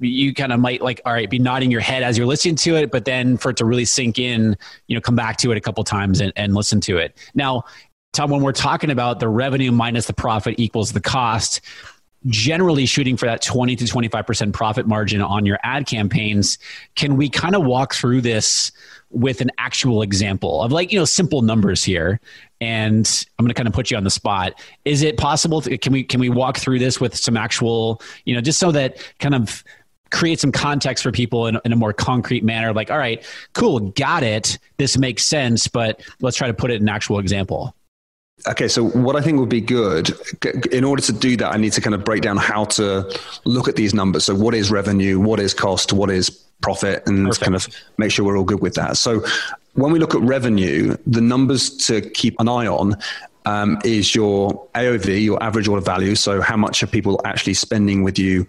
[0.00, 2.76] you kind of might like all right be nodding your head as you're listening to
[2.76, 4.56] it but then for it to really sink in
[4.88, 7.16] you know come back to it a couple times and, and listen to it.
[7.34, 7.64] Now
[8.12, 11.60] tom when we're talking about the revenue minus the profit equals the cost
[12.26, 16.58] generally shooting for that 20 to 25% profit margin on your ad campaigns
[16.94, 18.72] can we kind of walk through this
[19.10, 22.20] with an actual example of like you know simple numbers here?
[22.60, 24.60] And i'm going to kind of put you on the spot.
[24.84, 28.34] Is it possible to, can we can we walk through this with some actual you
[28.34, 29.62] know just so that kind of
[30.14, 33.80] create some context for people in, in a more concrete manner like all right cool
[33.80, 37.74] got it this makes sense but let's try to put it in an actual example
[38.48, 40.12] Okay, so what I think would be good,
[40.72, 43.10] in order to do that, I need to kind of break down how to
[43.44, 44.24] look at these numbers.
[44.24, 45.20] So, what is revenue?
[45.20, 45.92] What is cost?
[45.92, 47.04] What is profit?
[47.06, 47.44] And Perfect.
[47.44, 48.96] kind of make sure we're all good with that.
[48.96, 49.24] So,
[49.74, 52.96] when we look at revenue, the numbers to keep an eye on
[53.46, 56.14] um, is your AOV, your average order value.
[56.14, 58.46] So, how much are people actually spending with you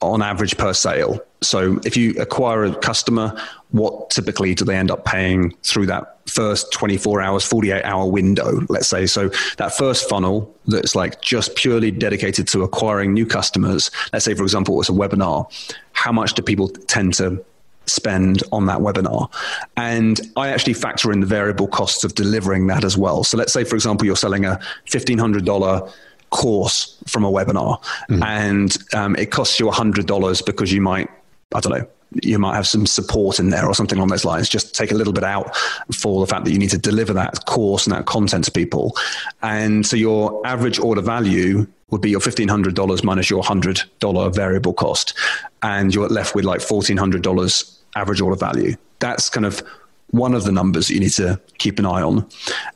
[0.00, 1.20] on average per sale.
[1.40, 3.36] So if you acquire a customer,
[3.70, 8.60] what typically do they end up paying through that first 24 hours, 48 hour window,
[8.68, 9.06] let's say?
[9.06, 14.34] So that first funnel that's like just purely dedicated to acquiring new customers, let's say,
[14.34, 15.50] for example, it's a webinar,
[15.92, 17.44] how much do people tend to
[17.86, 19.32] spend on that webinar.
[19.76, 23.24] And I actually factor in the variable costs of delivering that as well.
[23.24, 25.92] So let's say, for example, you're selling a $1,500
[26.30, 28.22] course from a webinar mm.
[28.24, 31.08] and um, it costs you $100 because you might,
[31.54, 31.88] I don't know,
[32.22, 34.48] you might have some support in there or something along those lines.
[34.48, 35.54] Just take a little bit out
[35.92, 38.96] for the fact that you need to deliver that course and that content to people.
[39.42, 45.14] And so your average order value would be your $1,500 minus your $100 variable cost.
[45.62, 48.76] And you're left with like $1,400 average order value.
[49.00, 49.62] That's kind of
[50.10, 52.26] one of the numbers you need to keep an eye on.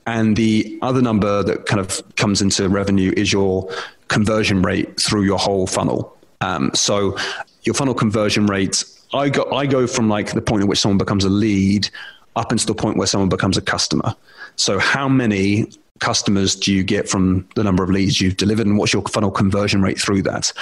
[0.06, 3.70] And the other number that kind of comes into revenue is your
[4.08, 6.16] conversion rate through your whole funnel.
[6.40, 7.16] Um, so
[7.62, 10.98] your funnel conversion rate I go I go from like the point at which someone
[10.98, 11.88] becomes a lead
[12.36, 14.14] up into the point where someone becomes a customer.
[14.56, 18.78] So how many customers do you get from the number of leads you've delivered and
[18.78, 20.52] what's your funnel conversion rate through that?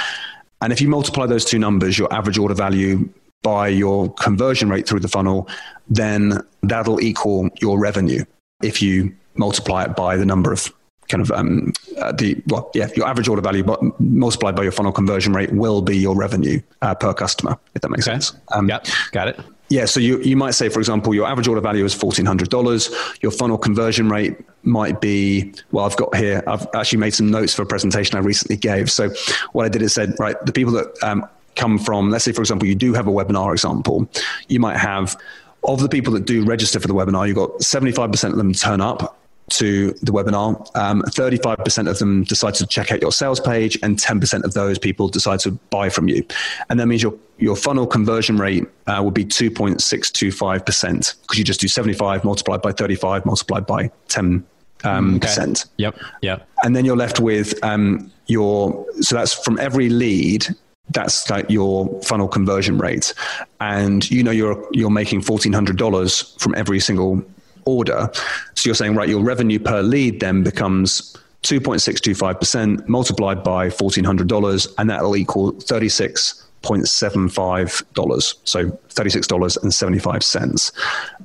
[0.60, 3.08] And if you multiply those two numbers, your average order value
[3.42, 5.48] by your conversion rate through the funnel,
[5.88, 8.24] then that'll equal your revenue
[8.62, 10.72] if you multiply it by the number of
[11.08, 14.72] kind of um, uh, the well, yeah, your average order value but multiplied by your
[14.72, 18.14] funnel conversion rate will be your revenue uh, per customer, if that makes okay.
[18.14, 18.36] sense.
[18.52, 18.80] Um, yeah,
[19.12, 19.40] got it.
[19.70, 23.22] Yeah, so you, you might say, for example, your average order value is $1,400.
[23.22, 27.54] Your funnel conversion rate might be, well, I've got here, I've actually made some notes
[27.54, 28.90] for a presentation I recently gave.
[28.90, 29.10] So
[29.52, 31.24] what I did is said, right, the people that um,
[31.60, 34.08] come from, let's say, for example, you do have a webinar example,
[34.48, 35.16] you might have,
[35.64, 38.80] of the people that do register for the webinar, you've got 75% of them turn
[38.80, 39.18] up
[39.50, 40.66] to the webinar.
[40.76, 44.78] Um, 35% of them decide to check out your sales page, and 10% of those
[44.78, 46.24] people decide to buy from you.
[46.68, 51.60] And that means your, your funnel conversion rate uh, will be 2.625% because you just
[51.60, 54.46] do 75 multiplied by 35 multiplied by 10
[54.84, 55.26] um, okay.
[55.26, 55.66] percent.
[55.76, 55.98] Yep.
[56.22, 56.48] Yep.
[56.62, 60.46] And then you're left with um, your, so that's from every lead,
[60.90, 63.14] that's like your funnel conversion rate
[63.60, 67.24] and you know you're you're making $1400 from every single
[67.64, 68.10] order.
[68.54, 74.90] So you're saying, right, your revenue per lead then becomes 2.625% multiplied by $1,400, and
[74.90, 78.34] that'll equal 36 $0.75.
[78.44, 80.72] So $36.75.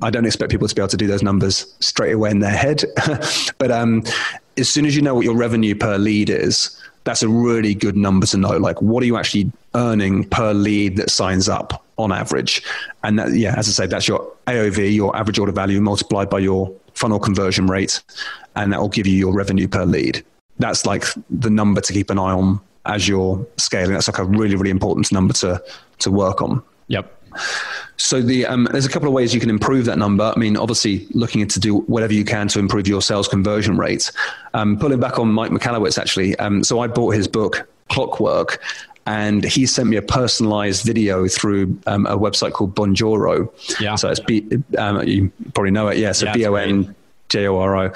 [0.00, 2.56] I don't expect people to be able to do those numbers straight away in their
[2.56, 2.84] head.
[3.58, 4.02] but um,
[4.56, 7.96] as soon as you know what your revenue per lead is, that's a really good
[7.96, 8.56] number to know.
[8.58, 12.62] Like, what are you actually earning per lead that signs up on average?
[13.04, 16.40] And that, yeah, as I say, that's your AOV, your average order value multiplied by
[16.40, 18.02] your funnel conversion rate,
[18.56, 20.22] and that will give you your revenue per lead.
[20.58, 23.92] That's like the number to keep an eye on as you're scaling.
[23.92, 25.62] That's like a really, really important number to
[26.00, 26.60] to work on.
[26.88, 27.15] Yep.
[27.96, 30.32] So the um, there's a couple of ways you can improve that number.
[30.34, 34.10] I mean, obviously, looking to do whatever you can to improve your sales conversion rate.
[34.54, 36.36] Um, pulling back on Mike Michalowicz, actually.
[36.38, 38.60] Um, so I bought his book Clockwork,
[39.06, 43.48] and he sent me a personalized video through um, a website called Bonjoro.
[43.80, 43.94] Yeah.
[43.94, 44.46] So it's B,
[44.76, 45.98] um, you probably know it.
[45.98, 46.12] Yeah.
[46.12, 46.94] So B O N
[47.28, 47.92] J O R O.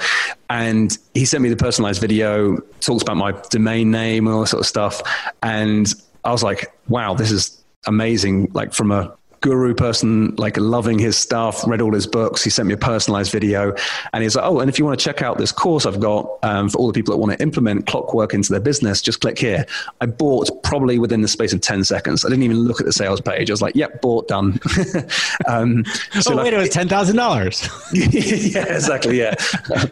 [0.49, 4.47] And he sent me the personalized video, talks about my domain name and all that
[4.47, 5.01] sort of stuff.
[5.43, 8.51] And I was like, wow, this is amazing.
[8.53, 12.43] Like from a guru person, like loving his stuff, read all his books.
[12.43, 13.75] He sent me a personalized video
[14.13, 16.29] and he's like, Oh, and if you want to check out this course I've got
[16.43, 19.39] um, for all the people that want to implement clockwork into their business, just click
[19.39, 19.65] here.
[19.99, 22.23] I bought probably within the space of 10 seconds.
[22.23, 23.49] I didn't even look at the sales page.
[23.49, 24.59] I was like, Yep, bought, done.
[25.47, 25.83] um,
[26.19, 27.93] so oh, like, wait, it was $10,000.
[28.53, 29.19] yeah, exactly.
[29.19, 29.33] Yeah.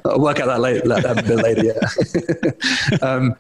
[0.06, 1.64] I'll work out that, later, that, that bit later.
[1.64, 2.98] Yeah.
[3.08, 3.36] um,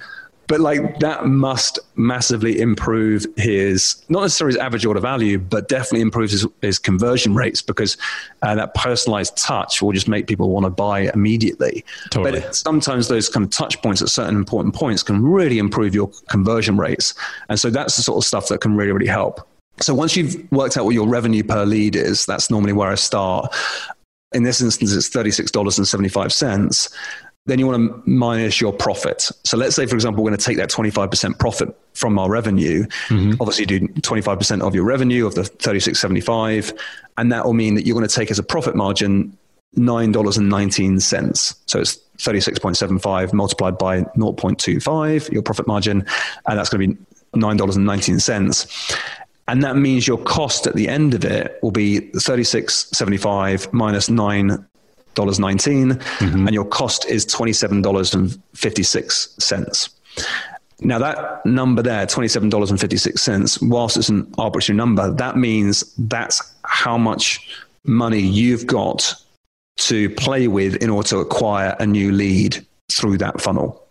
[0.49, 6.01] but like that must massively improve his not necessarily his average order value, but definitely
[6.01, 7.97] improves his, his conversion rates because
[8.41, 11.85] uh, that personalized touch will just make people want to buy immediately.
[12.09, 12.41] Totally.
[12.41, 16.09] But sometimes those kind of touch points at certain important points can really improve your
[16.29, 17.13] conversion rates,
[17.47, 19.47] and so that's the sort of stuff that can really really help.
[19.81, 22.95] So once you've worked out what your revenue per lead is, that's normally where I
[22.95, 23.53] start.
[24.33, 26.93] In this instance, it's $36.75
[27.49, 29.29] then you want to minus your profit.
[29.43, 32.85] So let's say, for example, we're going to take that 25% profit from our revenue.
[33.07, 33.33] Mm-hmm.
[33.39, 36.77] Obviously, do 25% of your revenue of the 36.75,
[37.17, 39.37] and that will mean that you're going to take as a profit margin
[39.77, 41.55] $9.19.
[41.65, 46.05] So it's 36.75 multiplied by 0.25, your profit margin,
[46.47, 47.05] and that's going to be
[47.39, 48.95] $9.19.
[49.47, 54.47] And that means your cost at the end of it will be 36.75 minus 9
[54.47, 54.59] dollars
[55.39, 56.47] 19 mm-hmm.
[56.47, 59.89] and your cost is $27.56
[60.81, 67.57] now that number there $27.56 whilst it's an arbitrary number that means that's how much
[67.85, 69.13] money you've got
[69.77, 73.85] to play with in order to acquire a new lead through that funnel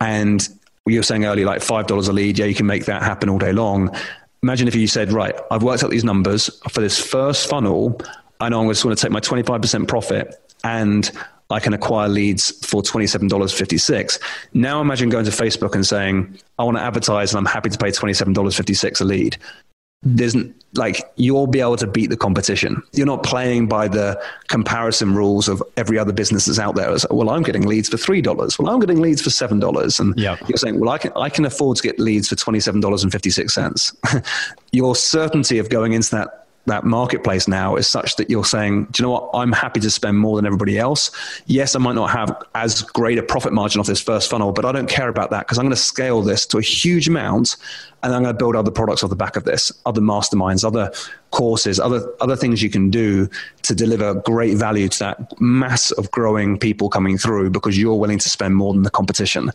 [0.00, 0.48] and
[0.86, 3.38] you were saying earlier like $5 a lead yeah you can make that happen all
[3.38, 3.94] day long
[4.42, 8.00] imagine if you said, right, I've worked out these numbers for this first funnel.
[8.40, 11.10] I know I'm just going to take my 25% profit and
[11.52, 14.18] I can acquire leads for $27.56.
[14.54, 17.78] Now imagine going to Facebook and saying, I want to advertise and I'm happy to
[17.78, 19.36] pay $27.56 a lead.
[20.04, 20.34] There's
[20.74, 22.82] like you'll be able to beat the competition.
[22.92, 26.92] You're not playing by the comparison rules of every other business that's out there.
[26.92, 28.58] It's, well, I'm getting leads for three dollars.
[28.58, 30.40] Well, I'm getting leads for seven dollars, and yep.
[30.48, 33.04] you're saying, well, I can I can afford to get leads for twenty seven dollars
[33.04, 33.94] and fifty six cents.
[34.72, 39.02] Your certainty of going into that that marketplace now is such that you're saying, do
[39.02, 39.30] you know what?
[39.34, 41.10] I'm happy to spend more than everybody else.
[41.46, 44.64] Yes, I might not have as great a profit margin off this first funnel, but
[44.64, 47.56] I don't care about that because I'm going to scale this to a huge amount
[48.02, 50.90] and I'm going to build other products off the back of this, other masterminds, other
[51.30, 53.28] courses, other other things you can do
[53.62, 58.18] to deliver great value to that mass of growing people coming through because you're willing
[58.18, 59.50] to spend more than the competition.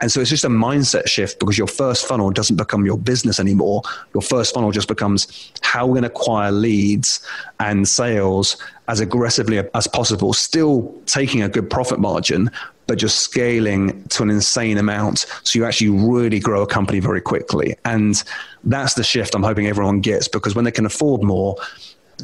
[0.00, 3.40] And so it's just a mindset shift because your first funnel doesn't become your business
[3.40, 3.82] anymore.
[4.14, 7.26] Your first funnel just becomes how we're going to acquire leads
[7.60, 8.56] and sales
[8.88, 12.50] as aggressively as possible, still taking a good profit margin,
[12.86, 15.26] but just scaling to an insane amount.
[15.42, 17.76] So you actually really grow a company very quickly.
[17.84, 18.22] And
[18.64, 21.56] that's the shift I'm hoping everyone gets because when they can afford more,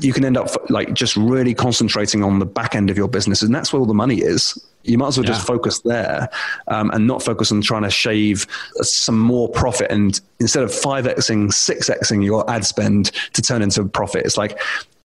[0.00, 3.42] you can end up like just really concentrating on the back end of your business.
[3.42, 4.58] And that's where all the money is.
[4.84, 5.32] You might as well yeah.
[5.32, 6.28] just focus there
[6.68, 8.46] um, and not focus on trying to shave
[8.80, 9.90] some more profit.
[9.90, 14.58] And instead of 5xing, 6xing your ad spend to turn into a profit, it's like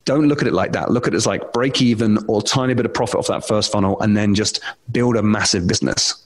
[0.10, 0.90] don't look at it like that.
[0.90, 3.72] Look at it as like break even or tiny bit of profit off that first
[3.72, 4.60] funnel and then just
[4.92, 6.26] build a massive business.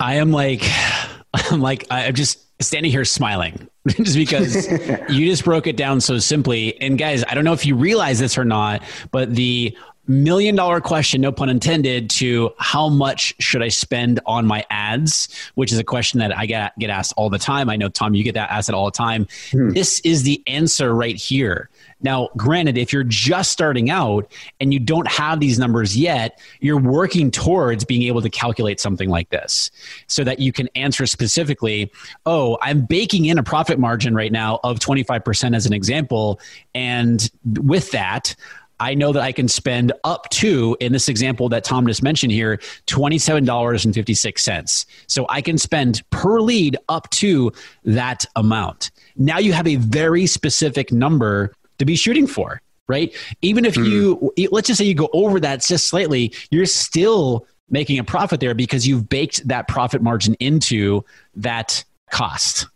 [0.00, 0.60] I am like,
[1.50, 4.70] I'm like, I'm just standing here smiling just because
[5.08, 6.78] you just broke it down so simply.
[6.78, 9.74] And guys, I don't know if you realize this or not, but the
[10.06, 15.28] million dollar question, no pun intended, to how much should I spend on my ads,
[15.54, 17.70] which is a question that I get, get asked all the time.
[17.70, 19.26] I know, Tom, you get that asked all the time.
[19.50, 19.70] Hmm.
[19.70, 21.70] This is the answer right here.
[22.04, 24.30] Now, granted, if you're just starting out
[24.60, 29.08] and you don't have these numbers yet, you're working towards being able to calculate something
[29.08, 29.70] like this
[30.06, 31.90] so that you can answer specifically,
[32.26, 36.40] oh, I'm baking in a profit margin right now of 25% as an example.
[36.74, 38.36] And with that,
[38.84, 42.32] I know that I can spend up to, in this example that Tom just mentioned
[42.32, 44.86] here, $27.56.
[45.06, 47.50] So I can spend per lead up to
[47.84, 48.90] that amount.
[49.16, 53.10] Now you have a very specific number to be shooting for, right?
[53.40, 54.48] Even if you, mm.
[54.52, 58.54] let's just say you go over that just slightly, you're still making a profit there
[58.54, 61.02] because you've baked that profit margin into
[61.36, 62.66] that cost.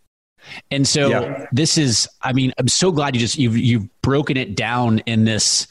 [0.71, 1.47] And so yeah.
[1.53, 5.25] this is, I mean, I'm so glad you just, you've, you've broken it down in
[5.25, 5.67] this,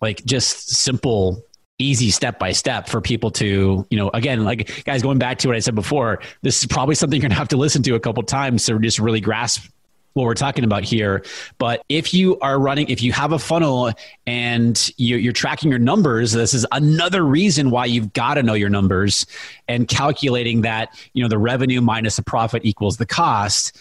[0.00, 1.42] like just simple
[1.80, 5.48] easy step by step for people to, you know, again, like guys, going back to
[5.48, 7.94] what I said before, this is probably something you're going to have to listen to
[7.94, 9.66] a couple times to just really grasp
[10.12, 11.24] what we're talking about here.
[11.58, 13.92] But if you are running, if you have a funnel
[14.26, 18.54] and you're, you're tracking your numbers, this is another reason why you've got to know
[18.54, 19.24] your numbers
[19.68, 23.76] and calculating that, you know, the revenue minus the profit equals the cost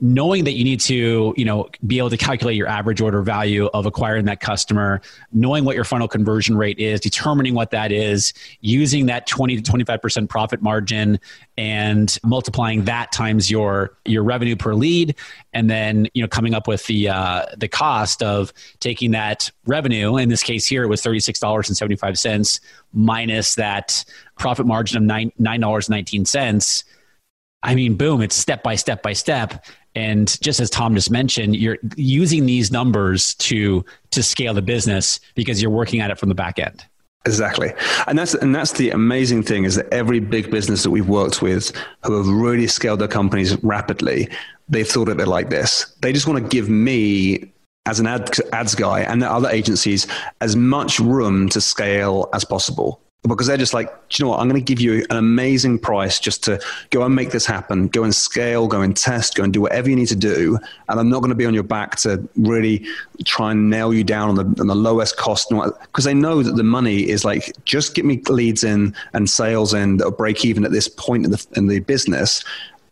[0.00, 3.66] knowing that you need to you know be able to calculate your average order value
[3.74, 5.00] of acquiring that customer
[5.32, 9.72] knowing what your funnel conversion rate is determining what that is using that 20 to
[9.72, 11.18] 25% profit margin
[11.56, 15.14] and multiplying that times your your revenue per lead
[15.52, 20.16] and then you know coming up with the uh, the cost of taking that revenue
[20.16, 22.60] in this case here it was $36.75
[22.92, 24.04] minus that
[24.38, 26.84] profit margin of nine $9.19
[27.64, 29.64] I mean, boom, it's step by step by step.
[29.94, 35.20] And just as Tom just mentioned, you're using these numbers to to scale the business
[35.34, 36.84] because you're working at it from the back end.
[37.26, 37.72] Exactly.
[38.06, 41.40] And that's and that's the amazing thing is that every big business that we've worked
[41.40, 41.72] with
[42.04, 44.28] who have really scaled their companies rapidly,
[44.68, 45.94] they've thought of it like this.
[46.02, 47.50] They just want to give me
[47.86, 50.06] as an ad, ads guy and the other agencies
[50.40, 54.40] as much room to scale as possible because they're just like, you know what?
[54.40, 56.60] I'm going to give you an amazing price just to
[56.90, 57.88] go and make this happen.
[57.88, 60.58] Go and scale, go and test, go and do whatever you need to do.
[60.88, 62.86] And I'm not going to be on your back to really
[63.24, 65.48] try and nail you down on the, on the lowest cost.
[65.48, 69.72] Because they know that the money is like, just get me leads in and sales
[69.72, 72.44] in that break even at this point in the, in the business.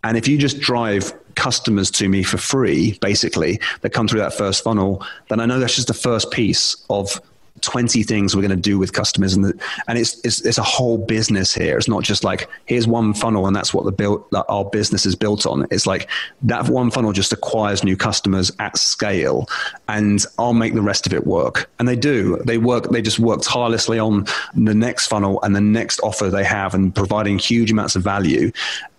[0.05, 4.33] And if you just drive customers to me for free, basically, that come through that
[4.33, 7.21] first funnel, then I know that's just the first piece of
[7.61, 10.63] 20 things we're going to do with customers and the, and it's, it's it's a
[10.63, 11.77] whole business here.
[11.77, 15.07] It's not just like here's one funnel and that's what the build that our business
[15.07, 15.67] is built on.
[15.71, 16.09] It's like
[16.43, 19.49] that one funnel just acquires new customers at scale
[19.89, 21.71] and I'll make the rest of it work.
[21.79, 22.39] And they do.
[22.39, 26.45] They work they just work tirelessly on the next funnel and the next offer they
[26.45, 28.51] have and providing huge amounts of value.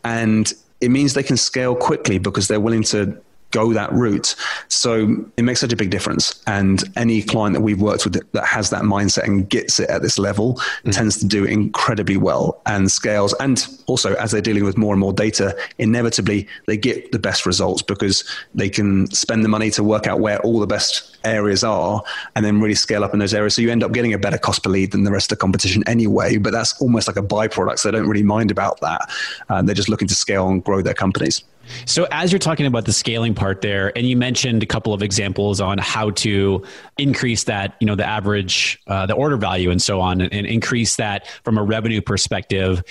[0.04, 3.18] And it means they can scale quickly because they're willing to
[3.54, 4.36] go that route.
[4.68, 6.44] So it makes such a big difference.
[6.48, 10.02] And any client that we've worked with that has that mindset and gets it at
[10.02, 10.90] this level mm-hmm.
[10.90, 13.34] tends to do incredibly well and scales.
[13.40, 17.46] And also, as they're dealing with more and more data, inevitably they get the best
[17.46, 18.24] results because
[18.54, 22.04] they can spend the money to work out where all the best areas are
[22.36, 23.56] and then really scale up in those areas.
[23.56, 25.42] So you end up getting a better cost per lead than the rest of the
[25.42, 26.38] competition anyway.
[26.38, 27.80] But that's almost like a byproduct.
[27.80, 29.10] So they don't really mind about that.
[29.50, 31.44] Uh, they're just looking to scale and grow their companies.
[31.86, 35.02] So, as you're talking about the scaling part there, and you mentioned a couple of
[35.02, 36.64] examples on how to
[36.98, 40.98] increase that, you know, the average, uh, the order value, and so on, and, increase
[40.98, 42.84] that from a revenue perspective.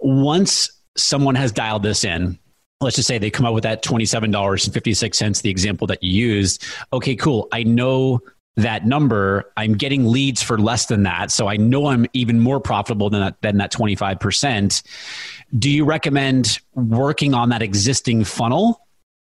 [0.00, 2.38] Once someone has dialed this in,
[2.80, 6.64] let's just say they come up with that $27.56, the example that you used.
[6.92, 7.48] Okay, cool.
[7.52, 8.20] I know
[8.56, 11.30] that number, I'm getting leads for less than that.
[11.30, 14.82] So I know I'm even more profitable than that, than that 25%.
[15.58, 18.80] Do you recommend working on that existing funnel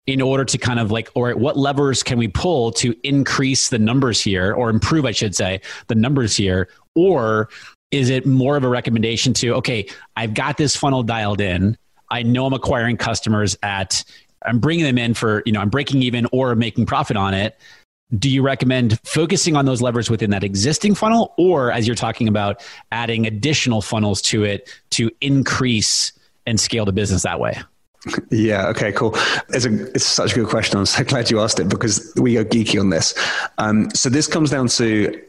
[0.07, 3.79] in order to kind of like, or what levers can we pull to increase the
[3.79, 6.69] numbers here or improve, I should say, the numbers here?
[6.95, 7.49] Or
[7.91, 11.77] is it more of a recommendation to, okay, I've got this funnel dialed in.
[12.09, 14.03] I know I'm acquiring customers at,
[14.43, 17.57] I'm bringing them in for, you know, I'm breaking even or making profit on it
[18.17, 22.27] do you recommend focusing on those levers within that existing funnel or as you're talking
[22.27, 26.11] about adding additional funnels to it to increase
[26.45, 27.59] and scale the business that way
[28.29, 28.67] yeah.
[28.67, 28.91] Okay.
[28.91, 29.13] Cool.
[29.49, 30.77] It's a it's such a good question.
[30.77, 33.13] I'm so glad you asked it because we go geeky on this.
[33.57, 35.21] Um, so this comes down to.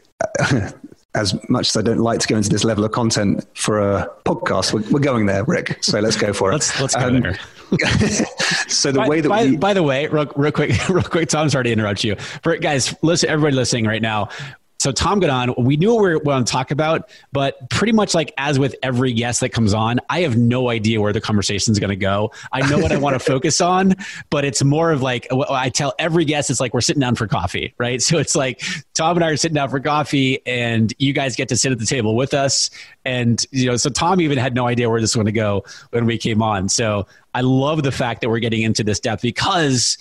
[1.15, 4.07] as much as I don't like to go into this level of content for a
[4.23, 5.83] podcast, we're, we're going there, Rick.
[5.83, 6.53] So let's go for it.
[6.53, 7.39] let's let's go um, there.
[8.67, 11.29] so the by, way that by, we, by the way, real, real quick, real quick,
[11.29, 12.15] Tom, sorry to interrupt you.
[12.15, 14.29] For guys, listen, everybody listening right now,
[14.79, 15.53] so Tom got on.
[15.57, 18.75] We knew what we were going to talk about, but pretty much like as with
[18.83, 21.95] every guest that comes on, I have no idea where the conversation is going to
[21.95, 22.31] go.
[22.51, 23.95] I know what I want to focus on,
[24.29, 27.27] but it's more of like I tell every guest, it's like we're sitting down for
[27.27, 28.01] coffee, right?
[28.01, 28.61] So it's like
[28.93, 31.79] Tom and I are sitting down for coffee, and you guys get to sit at
[31.79, 32.69] the table with us.
[33.03, 35.65] And you know, so Tom even had no idea where this was going to go
[35.89, 36.69] when we came on.
[36.69, 39.97] So I love the fact that we're getting into this depth because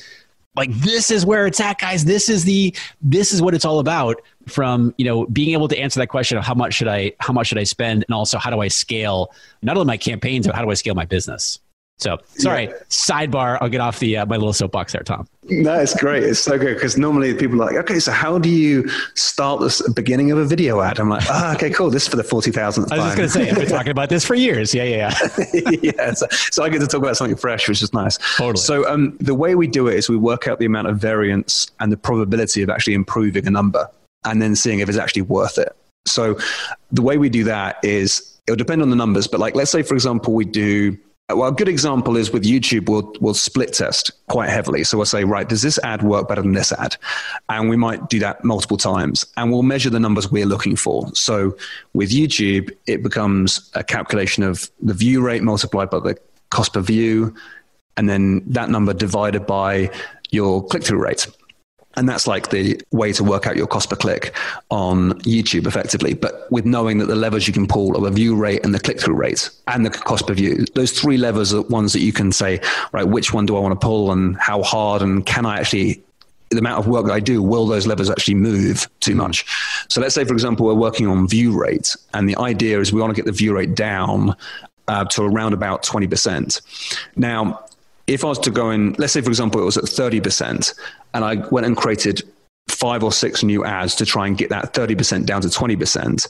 [0.57, 3.79] like this is where it's at guys this is the this is what it's all
[3.79, 7.13] about from you know being able to answer that question of how much should i
[7.21, 9.33] how much should i spend and also how do i scale
[9.63, 11.59] not only my campaigns but how do i scale my business
[11.99, 12.73] so sorry, yeah.
[12.91, 13.57] sidebar.
[13.63, 15.27] I'll get off the uh, my little soapbox there, Tom.
[15.45, 16.25] No, it's great.
[16.25, 19.93] It's so good because normally people are like, okay, so how do you start the
[19.97, 20.99] beginning of a video ad?
[20.99, 21.89] I'm like, ah, okay, cool.
[21.89, 22.93] This is for the forty thousandth.
[22.93, 24.75] I was just going to say, I've been talking about this for years.
[24.75, 25.19] Yeah, yeah,
[25.55, 25.71] yeah.
[25.83, 26.13] yeah.
[26.13, 28.19] So, so, I get to talk about something fresh, which is nice.
[28.37, 28.59] Totally.
[28.59, 31.71] So um, the way we do it is we work out the amount of variance
[31.81, 33.89] and the probability of actually improving a number,
[34.27, 35.75] and then seeing if it's actually worth it.
[36.07, 36.39] So
[36.93, 39.83] the way we do that is it'll depend on the numbers, but like let's say
[39.83, 40.99] for example we do
[41.29, 44.85] well, a good example is with YouTube, we'll, we'll split test quite heavily.
[44.85, 46.97] So we'll say, right, does this ad work better than this ad?
[47.49, 51.13] And we might do that multiple times and we'll measure the numbers we're looking for.
[51.15, 51.57] So
[51.95, 56.17] with YouTube, it becomes a calculation of the view rate multiplied by the
[56.51, 57.35] cost per view,
[57.97, 59.91] and then that number divided by
[60.31, 61.27] your click through rate.
[61.97, 64.37] And that's like the way to work out your cost per click
[64.71, 66.13] on YouTube effectively.
[66.13, 68.81] But with knowing that the levers you can pull are the view rate and the
[68.81, 72.13] click through rate and the cost per view, those three levers are ones that you
[72.13, 72.61] can say,
[72.93, 76.03] right, which one do I want to pull and how hard and can I actually
[76.51, 79.45] the amount of work that I do, will those levers actually move too much?
[79.89, 83.01] So let's say, for example, we're working on view rate, and the idea is we
[83.01, 84.37] want to get the view rate down
[84.89, 86.61] uh, to around about 20%.
[87.17, 87.66] Now,
[88.07, 90.75] if I was to go in, let's say, for example, it was at 30%,
[91.15, 92.23] and I went and created
[92.69, 96.29] five or six new ads to try and get that 30% down to 20%,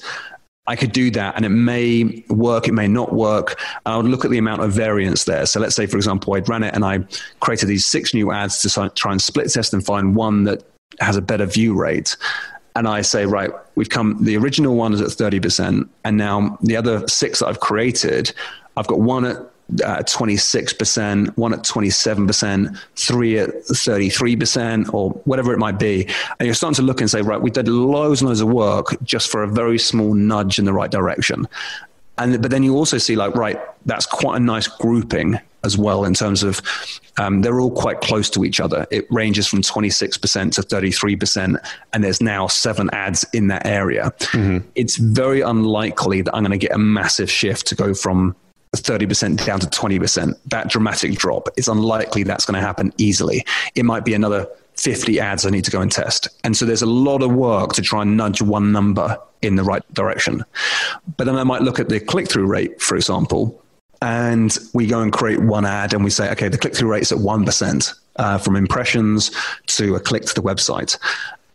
[0.69, 3.61] I could do that and it may work, it may not work.
[3.85, 5.47] I would look at the amount of variance there.
[5.47, 7.05] So let's say, for example, I'd ran it and I
[7.41, 10.65] created these six new ads to try and split test and find one that
[11.01, 12.17] has a better view rate.
[12.75, 15.89] And I say, right, we've come, the original one is at 30%.
[16.05, 18.33] And now the other six that I've created,
[18.77, 19.39] I've got one at
[19.85, 26.07] uh, 26%, one at 27%, three at 33%, or whatever it might be.
[26.39, 28.97] And you're starting to look and say, right, we did loads and loads of work
[29.03, 31.49] just for a very small nudge in the right direction.
[32.19, 36.05] And, but then you also see like, right, that's quite a nice grouping as well
[36.05, 36.63] in terms of
[37.19, 38.87] um, they're all quite close to each other.
[38.91, 41.57] It ranges from 26% to 33%,
[41.93, 44.13] and there's now seven ads in that area.
[44.19, 44.67] Mm-hmm.
[44.77, 48.37] It's very unlikely that I'm going to get a massive shift to go from
[48.81, 53.45] 30% down to 20%, that dramatic drop, it's unlikely that's going to happen easily.
[53.75, 56.29] It might be another 50 ads I need to go and test.
[56.45, 59.65] And so there's a lot of work to try and nudge one number in the
[59.65, 60.45] right direction.
[61.17, 63.63] But then I might look at the click through rate, for example,
[64.03, 67.03] and we go and create one ad and we say, okay, the click through rate
[67.03, 67.95] is at 1%.
[68.17, 69.31] uh, from impressions
[69.67, 70.99] to a click to the website.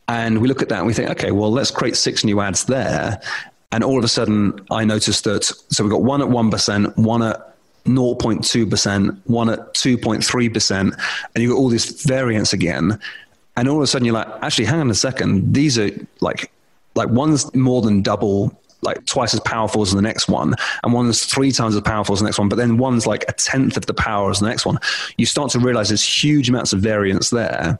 [0.07, 2.65] And we look at that and we think, okay, well, let's create six new ads
[2.65, 3.21] there.
[3.71, 7.23] And all of a sudden, I noticed that, so we've got one at 1%, one
[7.23, 7.55] at
[7.85, 12.99] 0.2%, one at 2.3%, and you've got all this variance again.
[13.55, 15.53] And all of a sudden, you're like, actually, hang on a second.
[15.53, 16.51] These are like,
[16.95, 21.25] like one's more than double like twice as powerful as the next one, and one's
[21.25, 23.85] three times as powerful as the next one, but then one's like a tenth of
[23.85, 24.77] the power as the next one.
[25.17, 27.79] You start to realize there's huge amounts of variance there.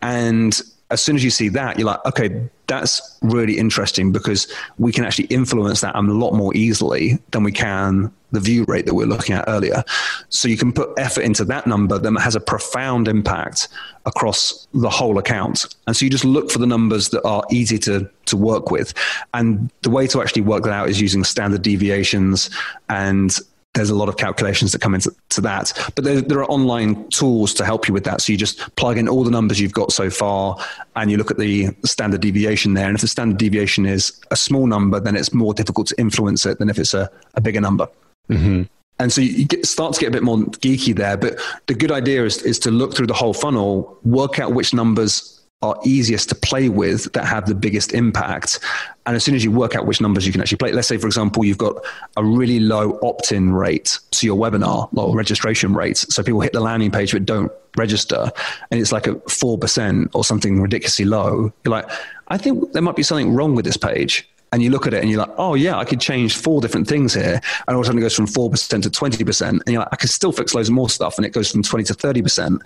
[0.00, 0.60] And
[0.94, 5.04] as soon as you see that, you're like, okay, that's really interesting because we can
[5.04, 9.04] actually influence that a lot more easily than we can the view rate that we
[9.04, 9.84] are looking at earlier.
[10.28, 13.68] So you can put effort into that number that has a profound impact
[14.06, 15.66] across the whole account.
[15.86, 18.92] And so you just look for the numbers that are easy to, to work with.
[19.34, 22.50] And the way to actually work that out is using standard deviations
[22.88, 23.36] and
[23.74, 25.72] there's a lot of calculations that come into to that.
[25.94, 28.20] But there, there, are online tools to help you with that.
[28.22, 30.56] So you just plug in all the numbers you've got so far
[30.96, 32.86] and you look at the standard deviation there.
[32.86, 36.46] And if the standard deviation is a small number, then it's more difficult to influence
[36.46, 37.88] it than if it's a, a bigger number.
[38.30, 38.62] Mm-hmm.
[39.00, 41.16] And so you get, start to get a bit more geeky there.
[41.16, 44.72] But the good idea is, is to look through the whole funnel, work out which
[44.72, 45.33] numbers
[45.64, 48.60] are easiest to play with that have the biggest impact.
[49.06, 50.98] And as soon as you work out which numbers you can actually play, let's say,
[50.98, 51.76] for example, you've got
[52.16, 55.96] a really low opt in rate to your webinar or registration rate.
[55.96, 58.30] So people hit the landing page but don't register,
[58.70, 61.52] and it's like a 4% or something ridiculously low.
[61.64, 61.90] You're like,
[62.28, 65.02] I think there might be something wrong with this page and you look at it
[65.02, 67.82] and you're like, oh yeah, I could change four different things here, and all of
[67.82, 70.10] a sudden it goes from four percent to twenty percent, and you're like, I could
[70.10, 72.62] still fix loads of more stuff, and it goes from twenty to thirty percent.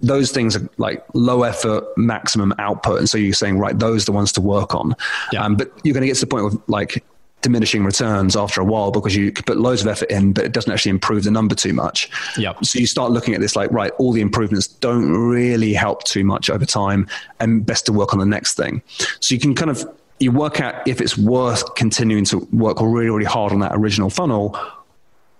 [0.00, 4.06] Those things are like low effort, maximum output, and so you're saying, right, those are
[4.06, 4.94] the ones to work on.
[5.32, 5.44] Yeah.
[5.44, 7.04] Um, but you're going to get to the point of like
[7.44, 10.72] diminishing returns after a while because you put loads of effort in, but it doesn't
[10.72, 12.08] actually improve the number too much.
[12.38, 12.64] Yep.
[12.64, 16.24] So you start looking at this like, right, all the improvements don't really help too
[16.24, 17.06] much over time,
[17.40, 18.82] and best to work on the next thing.
[19.20, 19.86] So you can kind of
[20.20, 24.10] you work out if it's worth continuing to work really, really hard on that original
[24.10, 24.58] funnel,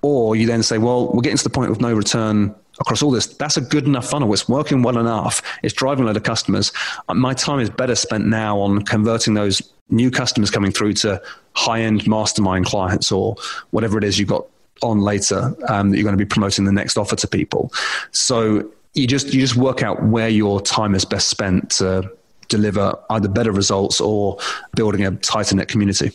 [0.02, 3.10] or you then say, well, we're getting to the point of no return across all
[3.10, 3.26] this.
[3.26, 4.32] That's a good enough funnel.
[4.32, 5.42] It's working well enough.
[5.62, 6.72] It's driving a lot of customers.
[7.08, 11.22] Uh, my time is better spent now on converting those new customers coming through to
[11.54, 13.36] high end mastermind clients or
[13.70, 14.46] whatever it is you've got
[14.82, 17.72] on later um, that you're going to be promoting the next offer to people.
[18.10, 22.10] So you just you just work out where your time is best spent to
[22.48, 24.38] deliver either better results or
[24.76, 26.12] building a tighter knit community.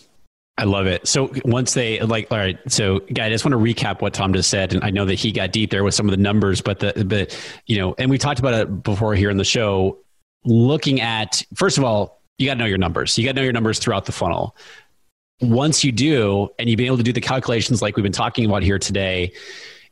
[0.60, 1.08] I love it.
[1.08, 2.60] So once they like, all right.
[2.68, 5.16] So, guy, I just want to recap what Tom just said, and I know that
[5.16, 8.10] he got deep there with some of the numbers, but the but you know, and
[8.10, 9.98] we talked about it before here in the show.
[10.44, 13.18] Looking at first of all, you got to know your numbers.
[13.18, 14.56] You got to know your numbers throughout the funnel.
[15.42, 18.46] Once you do, and you've been able to do the calculations like we've been talking
[18.46, 19.32] about here today,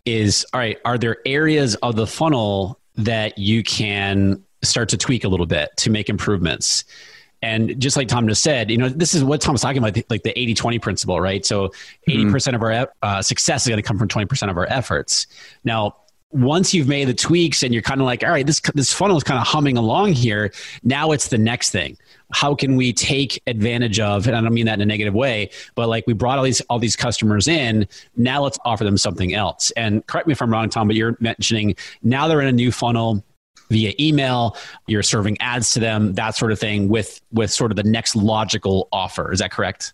[0.06, 0.78] is all right.
[0.84, 5.70] Are there areas of the funnel that you can start to tweak a little bit
[5.78, 6.84] to make improvements.
[7.42, 10.24] And just like Tom just said, you know, this is what Tom's talking about, like
[10.24, 11.46] the 80 20 principle, right?
[11.46, 11.70] So
[12.08, 12.56] 80% mm-hmm.
[12.56, 15.28] of our uh, success is going to come from 20% of our efforts.
[15.64, 15.96] Now,
[16.32, 19.16] once you've made the tweaks and you're kind of like, all right, this, this funnel
[19.16, 20.52] is kind of humming along here.
[20.84, 21.98] Now it's the next thing.
[22.34, 25.50] How can we take advantage of, and I don't mean that in a negative way,
[25.76, 27.88] but like we brought all these, all these customers in.
[28.18, 29.72] Now let's offer them something else.
[29.72, 32.74] And correct me if I'm wrong, Tom, but you're mentioning now they're in a new
[32.74, 33.24] funnel
[33.70, 34.56] via email
[34.88, 38.16] you're serving ads to them that sort of thing with with sort of the next
[38.16, 39.94] logical offer is that correct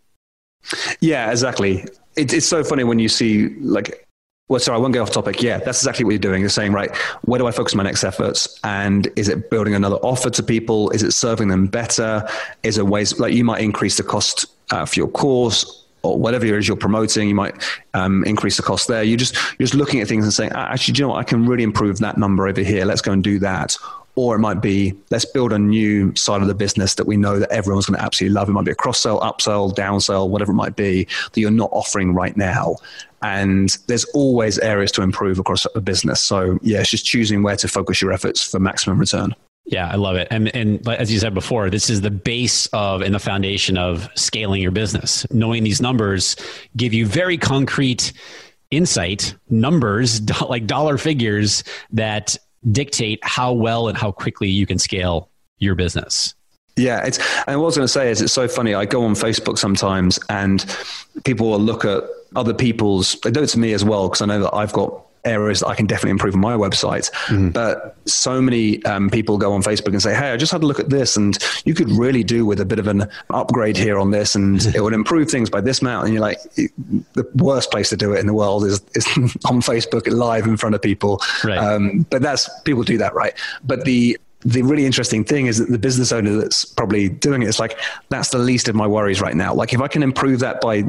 [1.02, 4.08] yeah exactly it, it's so funny when you see like
[4.50, 5.42] well, sorry, I won't get off topic.
[5.42, 6.42] Yeah, that's exactly what you're doing.
[6.42, 8.60] You're saying, right, where do I focus my next efforts?
[8.64, 10.90] And is it building another offer to people?
[10.90, 12.28] Is it serving them better?
[12.62, 16.45] Is it ways like you might increase the cost uh, for your course or whatever
[16.45, 17.56] it is you're promoting, you might
[17.93, 19.04] um, increase the cost there.
[19.04, 21.20] You just you're just looking at things and saying, ah, actually, do you know what?
[21.20, 22.86] I can really improve that number over here.
[22.86, 23.78] Let's go and do that.
[24.16, 27.39] Or it might be, let's build a new side of the business that we know
[27.39, 28.47] that everyone's going to absolutely love.
[28.47, 31.72] It might be a cross sell, upsell, downsell, whatever it might be that you're not
[31.72, 32.76] offering right now.
[33.24, 36.22] And there's always areas to improve across a business.
[36.22, 39.34] So yeah, it's just choosing where to focus your efforts for maximum return.
[39.66, 40.28] Yeah, I love it.
[40.30, 44.09] And, and as you said before, this is the base of and the foundation of
[44.16, 45.26] scaling your business.
[45.32, 46.36] Knowing these numbers
[46.76, 48.11] give you very concrete
[48.72, 52.38] insight, numbers like dollar figures that
[52.72, 56.34] dictate how well and how quickly you can scale your business.
[56.76, 58.74] Yeah, it's and what I was going to say is it's so funny.
[58.74, 60.66] I go on Facebook sometimes, and
[61.24, 62.03] people will look at
[62.36, 63.16] other people's.
[63.24, 65.68] They do it to me as well because I know that I've got areas that
[65.68, 67.12] I can definitely improve on my website.
[67.28, 67.50] Mm-hmm.
[67.50, 70.66] But so many um, people go on Facebook and say, Hey, I just had a
[70.66, 73.98] look at this and you could really do with a bit of an upgrade here
[73.98, 76.06] on this and it would improve things by this amount.
[76.06, 79.06] And you're like, the worst place to do it in the world is, is
[79.46, 81.22] on Facebook live in front of people.
[81.44, 81.58] Right.
[81.58, 83.34] Um, but that's, people do that, right?
[83.64, 87.48] But the, the really interesting thing is that the business owner that's probably doing it
[87.48, 89.54] is like, that's the least of my worries right now.
[89.54, 90.84] Like if I can improve that by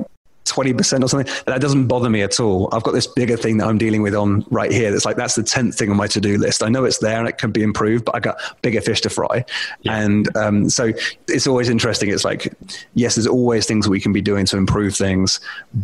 [0.45, 2.69] 20% or something, that doesn't bother me at all.
[2.73, 4.91] I've got this bigger thing that I'm dealing with on right here.
[4.91, 6.63] That's like, that's the 10th thing on my to-do list.
[6.63, 9.11] I know it's there and it can be improved, but I got bigger fish to
[9.11, 9.45] fry.
[9.83, 9.97] Yeah.
[9.97, 10.93] And um, so
[11.29, 12.11] it's always interesting.
[12.11, 12.53] It's like,
[12.95, 15.41] yes, there's always things we can be doing to improve things,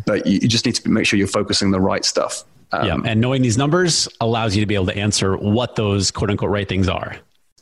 [0.07, 2.45] but you, you just need to make sure you're focusing the right stuff.
[2.73, 2.99] Um, yeah.
[3.05, 6.51] And knowing these numbers allows you to be able to answer what those quote unquote
[6.51, 7.17] right things are.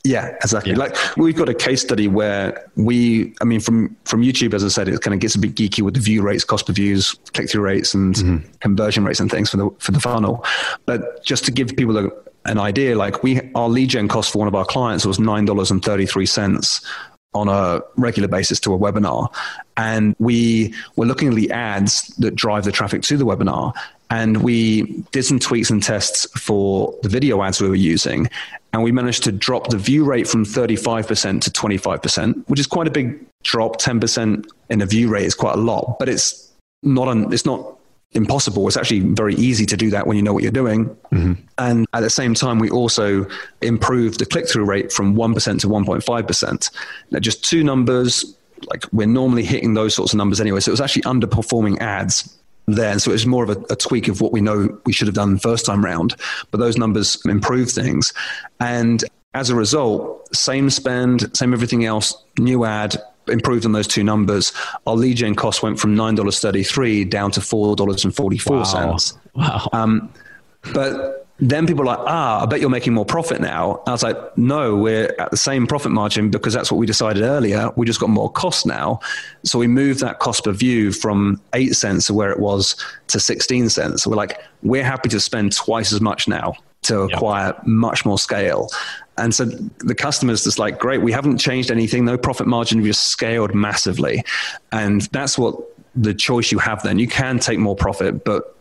[0.05, 0.73] Yeah, exactly.
[0.73, 0.79] Yeah.
[0.79, 4.69] Like we've got a case study where we, I mean, from from YouTube, as I
[4.69, 7.15] said, it kind of gets a bit geeky with the view rates, cost per views,
[7.35, 8.53] click through rates, and mm-hmm.
[8.61, 10.45] conversion rates and things for the for the funnel.
[10.87, 12.11] But just to give people a,
[12.45, 15.45] an idea, like we, our lead gen cost for one of our clients was nine
[15.45, 16.81] dollars and thirty three cents
[17.35, 19.33] on a regular basis to a webinar.
[19.77, 23.75] And we were looking at the ads that drive the traffic to the webinar.
[24.11, 28.29] And we did some tweaks and tests for the video ads we were using.
[28.73, 32.87] And we managed to drop the view rate from 35% to 25%, which is quite
[32.87, 33.81] a big drop.
[33.81, 36.53] 10% in a view rate is quite a lot, but it's
[36.83, 37.79] not, an, it's not
[38.13, 38.67] impossible.
[38.67, 40.87] It's actually very easy to do that when you know what you're doing.
[41.13, 41.35] Mm-hmm.
[41.59, 43.27] And at the same time, we also
[43.61, 46.71] improved the click through rate from 1% to 1.5%.
[47.11, 48.37] Now, just two numbers,
[48.71, 50.61] like we're normally hitting those sorts of numbers anyway.
[50.61, 52.38] So it was actually underperforming ads
[52.75, 52.91] there.
[52.93, 55.07] And so it was more of a, a, tweak of what we know we should
[55.07, 56.15] have done first time round.
[56.51, 58.13] But those numbers improved things.
[58.61, 59.05] And
[59.35, 62.97] as a result, same spend, same everything else, new ad,
[63.29, 64.53] improved on those two numbers.
[64.87, 68.51] Our lead gen cost went from $9.33 down to $4.44.
[68.51, 68.99] Wow.
[69.35, 69.69] wow.
[69.73, 70.13] Um,
[70.73, 73.81] but then people are like, ah, I bet you're making more profit now.
[73.87, 77.23] I was like, no, we're at the same profit margin because that's what we decided
[77.23, 77.71] earlier.
[77.77, 78.99] We just got more cost now.
[79.45, 82.75] So we moved that cost per view from eight cents to where it was
[83.09, 84.03] to 16 cents.
[84.03, 87.67] So we're like, we're happy to spend twice as much now to acquire yep.
[87.67, 88.69] much more scale.
[89.17, 92.89] And so the customer's just like, great, we haven't changed anything, no profit margin, we
[92.89, 94.25] just scaled massively.
[94.73, 95.57] And that's what
[95.95, 96.99] the choice you have then.
[96.99, 98.58] You can take more profit, but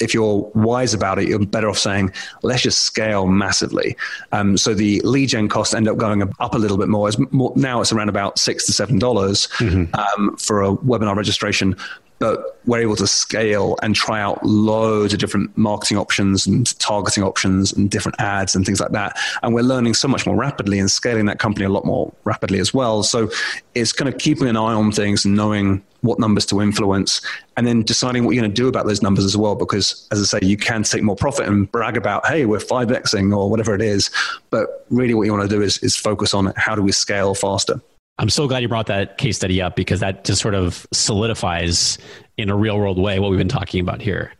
[0.00, 3.96] if you're wise about it, you're better off saying, let's just scale massively.
[4.32, 7.10] Um, so the lead gen cost end up going up a little bit more.
[7.30, 9.94] more now it's around about six to seven dollars mm-hmm.
[9.94, 11.76] um, for a webinar registration
[12.20, 17.24] but we're able to scale and try out loads of different marketing options and targeting
[17.24, 19.18] options and different ads and things like that.
[19.42, 22.60] And we're learning so much more rapidly and scaling that company a lot more rapidly
[22.60, 23.02] as well.
[23.02, 23.30] So
[23.74, 27.22] it's kind of keeping an eye on things and knowing what numbers to influence
[27.56, 29.54] and then deciding what you're going to do about those numbers as well.
[29.54, 33.34] Because as I say, you can take more profit and brag about, hey, we're 5Xing
[33.34, 34.10] or whatever it is.
[34.50, 37.34] But really what you want to do is, is focus on how do we scale
[37.34, 37.80] faster.
[38.20, 41.96] I'm so glad you brought that case study up because that just sort of solidifies
[42.36, 44.30] in a real world way what we've been talking about here.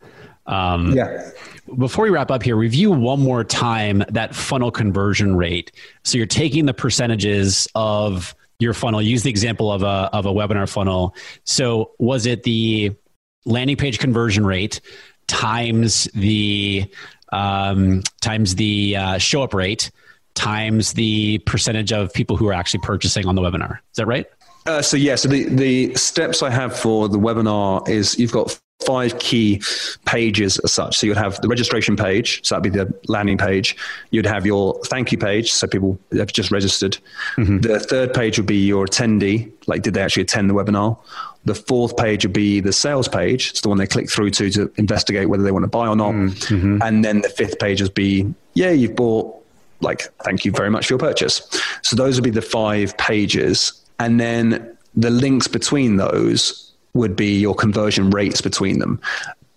[0.44, 1.30] Um, yeah.
[1.78, 5.72] Before we wrap up here, review one more time that funnel conversion rate.
[6.04, 9.00] So you're taking the percentages of your funnel.
[9.00, 11.14] Use the example of a of a webinar funnel.
[11.44, 12.94] So was it the
[13.46, 14.82] landing page conversion rate
[15.26, 16.84] times the
[17.32, 19.90] um, times the uh, show up rate
[20.34, 23.78] times the percentage of people who are actually purchasing on the webinar.
[23.92, 24.26] Is that right?
[24.66, 28.58] Uh, so yeah, so the, the steps I have for the webinar is you've got
[28.84, 29.62] five key
[30.06, 30.96] pages as such.
[30.98, 33.76] So you'd have the registration page, so that'd be the landing page.
[34.10, 36.98] You'd have your thank you page, so people have just registered.
[37.36, 37.58] Mm-hmm.
[37.58, 40.98] The third page would be your attendee, like did they actually attend the webinar?
[41.44, 43.50] The fourth page would be the sales page.
[43.50, 45.96] It's the one they click through to to investigate whether they want to buy or
[45.96, 46.12] not.
[46.12, 46.82] Mm-hmm.
[46.82, 49.39] And then the fifth page would be, yeah, you've bought
[49.80, 51.42] like, thank you very much for your purchase.
[51.82, 53.72] So those would be the five pages.
[53.98, 59.00] And then the links between those would be your conversion rates between them.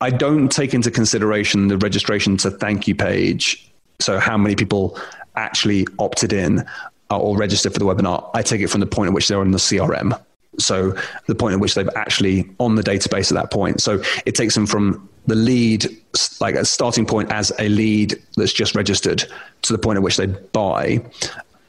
[0.01, 3.71] I don't take into consideration the registration to thank you page.
[3.99, 4.99] So how many people
[5.36, 6.65] actually opted in
[7.09, 8.30] uh, or registered for the webinar.
[8.34, 10.19] I take it from the point at which they're on the CRM.
[10.59, 10.95] So
[11.28, 13.82] the point at which they've actually on the database at that point.
[13.82, 15.86] So it takes them from the lead,
[16.39, 19.24] like a starting point as a lead that's just registered
[19.63, 21.03] to the point at which they buy.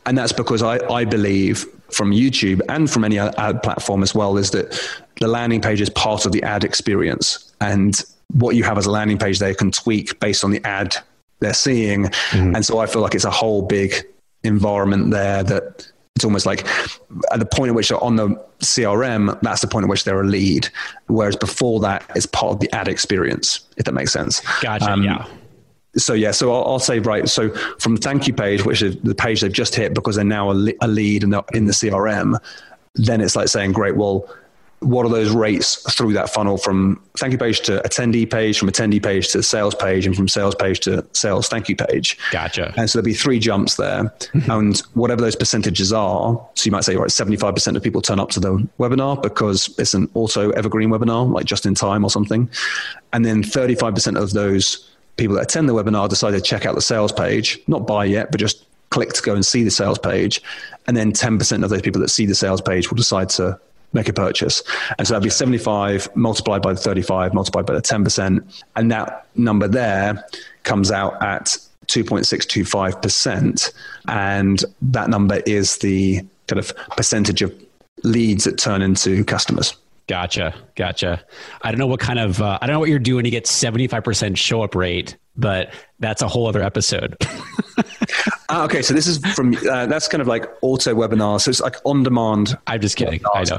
[0.06, 4.36] And that's because I, I believe from YouTube and from any ad platform as well
[4.36, 4.78] is that
[5.20, 7.52] the landing page is part of the ad experience.
[7.60, 8.00] And
[8.32, 10.96] what you have as a landing page they can tweak based on the ad
[11.40, 12.04] they're seeing.
[12.04, 12.56] Mm-hmm.
[12.56, 13.94] And so I feel like it's a whole big
[14.42, 16.66] environment there that it's almost like
[17.32, 18.28] at the point at which they're on the
[18.60, 20.68] CRM, that's the point at which they're a lead.
[21.08, 24.40] Whereas before that, it's part of the ad experience, if that makes sense.
[24.62, 24.90] Gotcha.
[24.90, 25.26] Um, yeah.
[25.96, 27.28] so yeah, so I'll, I'll, say right.
[27.28, 27.50] So
[27.80, 30.52] from the thank you page, which is the page they've just hit because they're now
[30.52, 32.38] a, a lead the, in the CRM,
[32.94, 34.28] then it's like saying, great, well,
[34.84, 38.68] what are those rates through that funnel from thank you page to attendee page, from
[38.68, 42.18] attendee page to sales page, and from sales page to sales thank you page.
[42.30, 42.72] Gotcha.
[42.76, 44.04] And so there'll be three jumps there.
[44.04, 44.50] Mm-hmm.
[44.50, 48.30] And whatever those percentages are, so you might say, right, 75% of people turn up
[48.30, 52.48] to the webinar because it's an auto evergreen webinar, like just in time or something.
[53.12, 56.82] And then 35% of those people that attend the webinar decide to check out the
[56.82, 60.42] sales page, not buy yet, but just click to go and see the sales page.
[60.86, 63.58] And then 10% of those people that see the sales page will decide to
[63.94, 64.62] make a purchase.
[64.98, 68.62] And so that'd be 75 multiplied by the 35, multiplied by the 10%.
[68.76, 70.24] And that number there
[70.64, 73.72] comes out at 2.625%.
[74.08, 77.54] And that number is the kind of percentage of
[78.02, 79.74] leads that turn into customers.
[80.06, 80.54] Gotcha.
[80.74, 81.24] Gotcha.
[81.62, 83.44] I don't know what kind of, uh, I don't know what you're doing to get
[83.44, 87.16] 75% show up rate, but that's a whole other episode.
[88.48, 88.82] uh, okay.
[88.82, 91.40] So this is from, uh, that's kind of like auto webinar.
[91.40, 92.56] So it's like on demand.
[92.66, 93.20] I'm just kidding.
[93.34, 93.56] I know.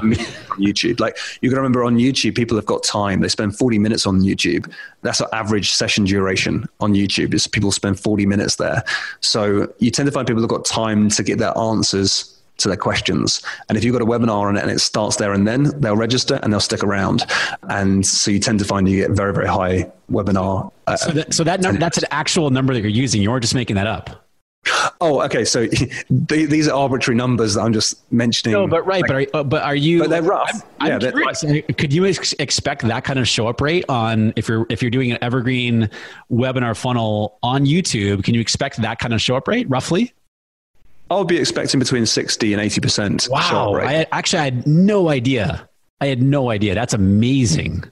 [0.58, 1.00] YouTube.
[1.00, 3.20] Like you can remember on YouTube, people have got time.
[3.20, 4.72] They spend 40 minutes on YouTube.
[5.02, 8.82] That's our average session duration on YouTube is people spend 40 minutes there.
[9.20, 12.76] So you tend to find people have got time to get their answers to their
[12.76, 13.42] questions.
[13.68, 15.96] And if you've got a webinar on it and it starts there and then, they'll
[15.96, 17.24] register and they'll stick around.
[17.68, 20.70] And so you tend to find you get very, very high webinar.
[20.86, 23.22] Uh, so that, so that that's an actual number that you're using.
[23.22, 24.26] You're just making that up.
[25.00, 25.44] Oh, okay.
[25.44, 25.66] So
[26.10, 28.52] these are arbitrary numbers that I'm just mentioning.
[28.52, 30.00] No, but right, like, but are, but are you?
[30.00, 30.50] But they're rough.
[30.80, 31.44] I'm, I'm yeah, curious.
[31.76, 34.90] Could you ex- expect that kind of show up rate on if you're if you're
[34.90, 35.90] doing an evergreen
[36.30, 38.24] webinar funnel on YouTube?
[38.24, 40.12] Can you expect that kind of show up rate roughly?
[41.10, 43.30] I'll be expecting between 60 and 80%.
[43.30, 43.74] Wow.
[43.74, 45.68] I had, actually, I had no idea.
[46.00, 46.74] I had no idea.
[46.74, 47.84] That's amazing.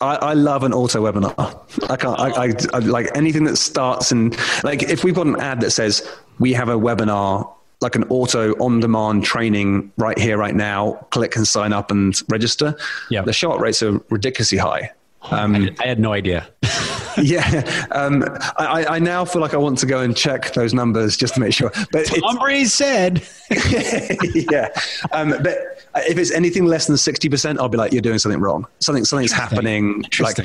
[0.00, 1.90] I, I love an auto webinar.
[1.90, 5.40] I can't, I, I, I like anything that starts and like if we've got an
[5.40, 6.08] ad that says
[6.40, 7.48] we have a webinar
[7.82, 12.20] like an auto on demand training right here, right now, click and sign up and
[12.28, 12.76] register.
[13.10, 13.22] Yeah.
[13.22, 14.92] The show rates are ridiculously high.
[15.30, 16.48] Um, I, I, had no idea.
[17.22, 18.24] yeah, um,
[18.58, 21.40] I, I, now feel like I want to go and check those numbers just to
[21.40, 21.70] make sure.
[21.90, 23.26] But Tom Brady said,
[24.34, 24.68] yeah.
[25.12, 28.40] Um, but if it's anything less than sixty percent, I'll be like, you're doing something
[28.40, 28.66] wrong.
[28.78, 30.04] Something something's happening.
[30.20, 30.38] Like,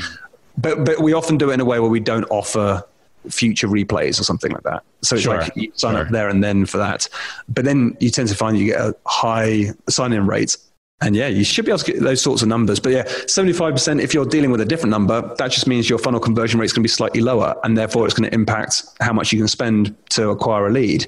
[0.57, 2.83] but but we often do it in a way where we don't offer
[3.29, 4.83] future replays or something like that.
[5.03, 5.39] So it's sure.
[5.39, 6.05] like you sign sure.
[6.05, 7.07] up there and then for that.
[7.47, 10.57] But then you tend to find you get a high sign in rates
[11.01, 12.79] and yeah, you should be able to get those sorts of numbers.
[12.79, 16.19] But yeah, 75%, if you're dealing with a different number, that just means your funnel
[16.19, 17.55] conversion rate is going to be slightly lower.
[17.63, 21.05] And therefore, it's going to impact how much you can spend to acquire a lead.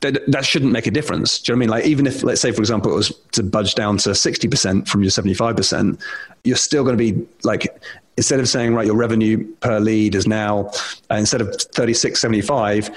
[0.00, 1.40] That, that shouldn't make a difference.
[1.40, 1.82] Do you know what I mean?
[1.82, 5.02] Like, even if, let's say, for example, it was to budge down to 60% from
[5.02, 6.00] your 75%,
[6.44, 7.82] you're still going to be like,
[8.16, 10.70] instead of saying, right, your revenue per lead is now,
[11.10, 12.94] uh, instead of 36.75,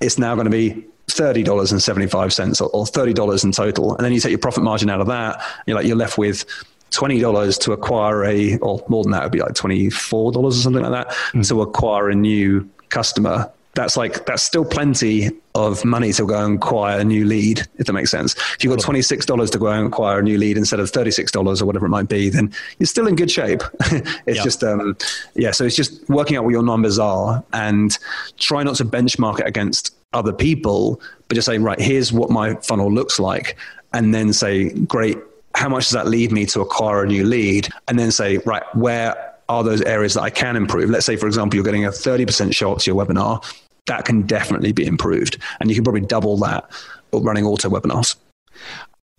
[0.00, 3.96] it's now going to be $30.75 or $30 in total.
[3.96, 6.44] And then you take your profit margin out of that, you're like, you're left with
[6.92, 10.92] $20 to acquire a, or more than that, would be like $24 or something like
[10.92, 11.46] that mm.
[11.48, 13.50] to acquire a new customer.
[13.74, 17.86] That's like, that's still plenty of money to go and acquire a new lead, if
[17.86, 18.34] that makes sense.
[18.34, 21.64] If you've got $26 to go and acquire a new lead instead of $36 or
[21.64, 23.62] whatever it might be, then you're still in good shape.
[24.26, 24.44] it's yep.
[24.44, 24.94] just, um,
[25.34, 27.96] yeah, so it's just working out what your numbers are and
[28.38, 32.54] try not to benchmark it against other people, but just saying, right, here's what my
[32.56, 33.56] funnel looks like.
[33.92, 35.18] And then say, great,
[35.54, 37.68] how much does that lead me to acquire a new lead?
[37.88, 40.90] And then say, right, where are those areas that I can improve?
[40.90, 43.44] Let's say, for example, you're getting a 30% show up to your webinar.
[43.86, 45.38] That can definitely be improved.
[45.60, 46.70] And you can probably double that
[47.12, 48.16] running auto webinars.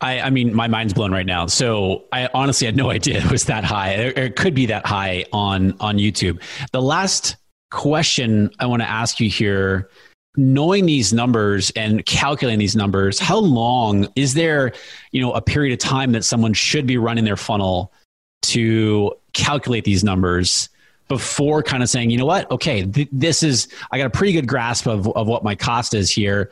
[0.01, 1.47] I, I, mean, my mind's blown right now.
[1.47, 3.91] So I honestly had no idea it was that high.
[3.91, 6.41] It, it could be that high on on YouTube.
[6.71, 7.37] The last
[7.71, 9.89] question I want to ask you here
[10.35, 14.73] knowing these numbers and calculating these numbers how long is there
[15.11, 17.91] you know a period of time that someone should be running their funnel
[18.41, 20.69] to calculate these numbers
[21.07, 22.49] before kind of saying you know what?
[22.51, 25.93] Okay th- this is i got a pretty good grasp of, of what my cost
[25.93, 26.51] is here.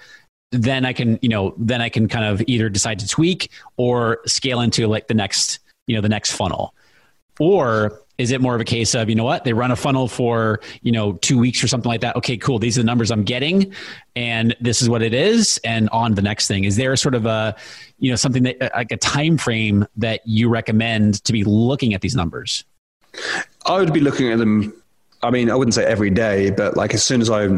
[0.51, 4.19] Then i can you know then i can kind of either decide to tweak or
[4.25, 6.73] scale into like the next you know the next funnel.
[7.39, 10.07] Or is it more of a case of, you know what, they run a funnel
[10.07, 12.15] for, you know, two weeks or something like that?
[12.15, 12.59] Okay, cool.
[12.59, 13.73] These are the numbers I'm getting
[14.15, 15.59] and this is what it is.
[15.63, 16.63] And on the next thing.
[16.65, 17.55] Is there sort of a,
[17.97, 22.01] you know, something that like a time frame that you recommend to be looking at
[22.01, 22.63] these numbers?
[23.65, 24.71] I would be looking at them.
[25.23, 27.49] I mean, I wouldn't say every day, but like as soon as I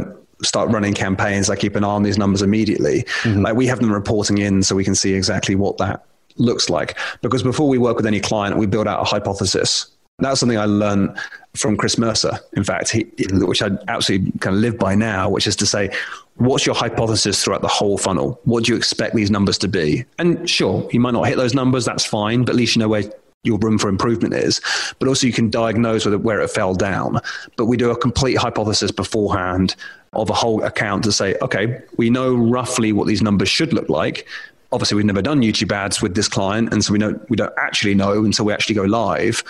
[0.43, 3.03] start running campaigns, I keep an eye on these numbers immediately.
[3.24, 3.41] Mm-hmm.
[3.41, 6.05] Like we have them reporting in so we can see exactly what that
[6.38, 6.97] looks like.
[7.22, 9.89] Because before we work with any client, we build out a hypothesis
[10.24, 11.17] that's something I learned
[11.55, 15.45] from Chris Mercer, in fact, he, which I absolutely kind of live by now, which
[15.45, 15.91] is to say,
[16.38, 18.39] what's your hypothesis throughout the whole funnel?
[18.43, 20.05] What do you expect these numbers to be?
[20.17, 22.89] And sure, you might not hit those numbers, that's fine, but at least you know
[22.89, 23.03] where
[23.43, 24.61] your room for improvement is.
[24.99, 27.19] But also, you can diagnose where it fell down.
[27.57, 29.76] But we do a complete hypothesis beforehand
[30.13, 33.89] of a whole account to say, okay, we know roughly what these numbers should look
[33.89, 34.28] like.
[34.71, 37.53] Obviously, we've never done YouTube ads with this client, and so we don't we don't
[37.57, 39.43] actually know until we actually go live.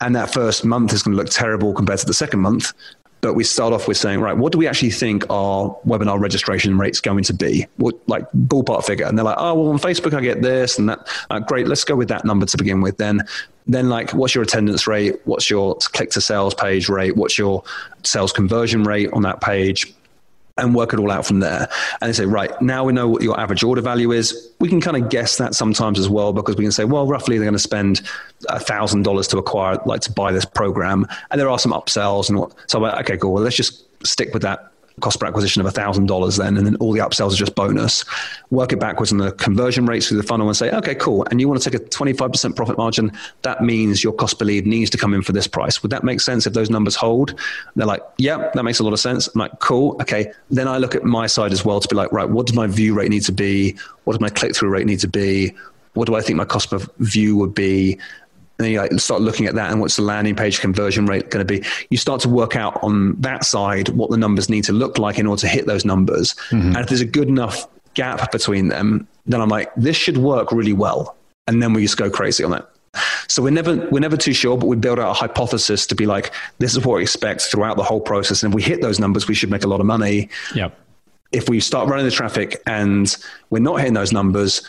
[0.00, 2.72] And that first month is going to look terrible compared to the second month.
[3.20, 6.76] But we start off with saying, right, what do we actually think our webinar registration
[6.76, 7.66] rate's going to be?
[7.76, 9.06] What like ballpark figure?
[9.06, 11.08] And they're like, oh, well, on Facebook I get this and that.
[11.30, 12.98] Uh, great, let's go with that number to begin with.
[12.98, 13.22] Then,
[13.66, 15.14] then like, what's your attendance rate?
[15.24, 17.16] What's your click to sales page rate?
[17.16, 17.62] What's your
[18.02, 19.94] sales conversion rate on that page?
[20.56, 21.68] And work it all out from there.
[22.00, 24.50] And they say, right, now we know what your average order value is.
[24.60, 27.38] We can kind of guess that sometimes as well because we can say, well, roughly
[27.38, 28.02] they're going to spend
[28.48, 32.38] thousand dollars to acquire, like to buy this program, and there are some upsells and
[32.38, 32.54] what.
[32.68, 33.32] So I'm like, okay, cool.
[33.32, 36.92] Well, let's just stick with that cost per acquisition of $1,000 then, and then all
[36.92, 38.04] the upsells are just bonus.
[38.50, 41.26] Work it backwards on the conversion rates through the funnel and say, okay, cool.
[41.30, 43.12] And you want to take a 25% profit margin.
[43.42, 45.82] That means your cost per lead needs to come in for this price.
[45.82, 47.38] Would that make sense if those numbers hold?
[47.74, 49.28] They're like, yeah, that makes a lot of sense.
[49.28, 49.96] I'm like, cool.
[50.00, 50.32] Okay.
[50.50, 52.66] Then I look at my side as well to be like, right, what does my
[52.66, 53.76] view rate need to be?
[54.04, 55.54] What does my click through rate need to be?
[55.94, 57.98] What do I think my cost per view would be?
[58.58, 61.30] And then you like start looking at that and what's the landing page conversion rate
[61.30, 61.66] going to be.
[61.90, 65.18] You start to work out on that side what the numbers need to look like
[65.18, 66.34] in order to hit those numbers.
[66.50, 66.68] Mm-hmm.
[66.68, 70.52] and if there's a good enough gap between them then i'm like this should work
[70.52, 71.16] really well.
[71.46, 72.64] And then we just go crazy on it
[73.28, 76.06] so we're never we're never too sure but we build out a hypothesis to be
[76.06, 78.42] like this is what we expect throughout the whole process.
[78.42, 80.28] And if we hit those numbers we should make a lot of money.
[80.54, 80.70] Yeah
[81.32, 83.16] if we start running the traffic and
[83.50, 84.62] we're not hitting those numbers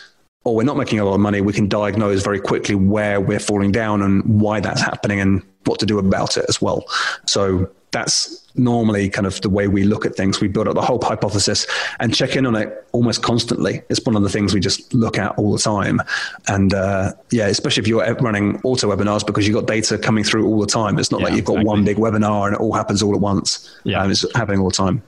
[0.46, 3.40] or we're not making a lot of money, we can diagnose very quickly where we're
[3.40, 6.84] falling down and why that's happening and what to do about it as well.
[7.26, 10.40] So that's normally kind of the way we look at things.
[10.40, 11.66] We build up the whole hypothesis
[11.98, 13.82] and check in on it almost constantly.
[13.88, 16.00] It's one of the things we just look at all the time.
[16.46, 20.46] And uh, yeah, especially if you're running auto webinars because you've got data coming through
[20.46, 21.00] all the time.
[21.00, 21.68] It's not yeah, like you've got exactly.
[21.68, 23.76] one big webinar and it all happens all at once.
[23.82, 24.00] Yeah.
[24.00, 25.02] Um, it's happening all the time.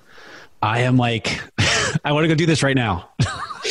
[0.62, 1.40] I am like,
[2.04, 3.08] I want to go do this right now.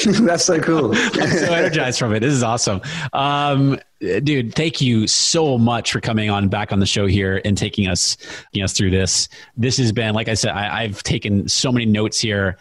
[0.05, 0.95] That's so cool.
[0.95, 2.19] I'm so energized from it.
[2.19, 2.81] This is awesome.
[3.13, 7.57] Um, dude, thank you so much for coming on back on the show here and
[7.57, 8.17] taking us,
[8.51, 9.27] you know, through this.
[9.55, 12.57] This has been, like I said, I, I've taken so many notes here.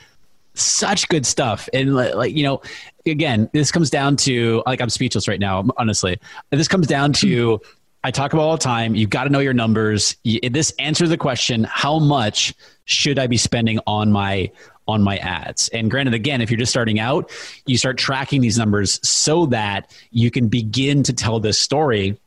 [0.54, 1.68] Such good stuff.
[1.74, 2.62] And like, you know,
[3.04, 6.18] again, this comes down to like I'm speechless right now, honestly.
[6.50, 7.60] This comes down to
[8.06, 8.94] I talk about all the time.
[8.94, 10.16] You've got to know your numbers.
[10.24, 12.54] This answers the question: How much
[12.84, 14.50] should I be spending on my
[14.88, 15.68] on my ads.
[15.68, 17.30] And granted, again, if you're just starting out,
[17.66, 22.18] you start tracking these numbers so that you can begin to tell this story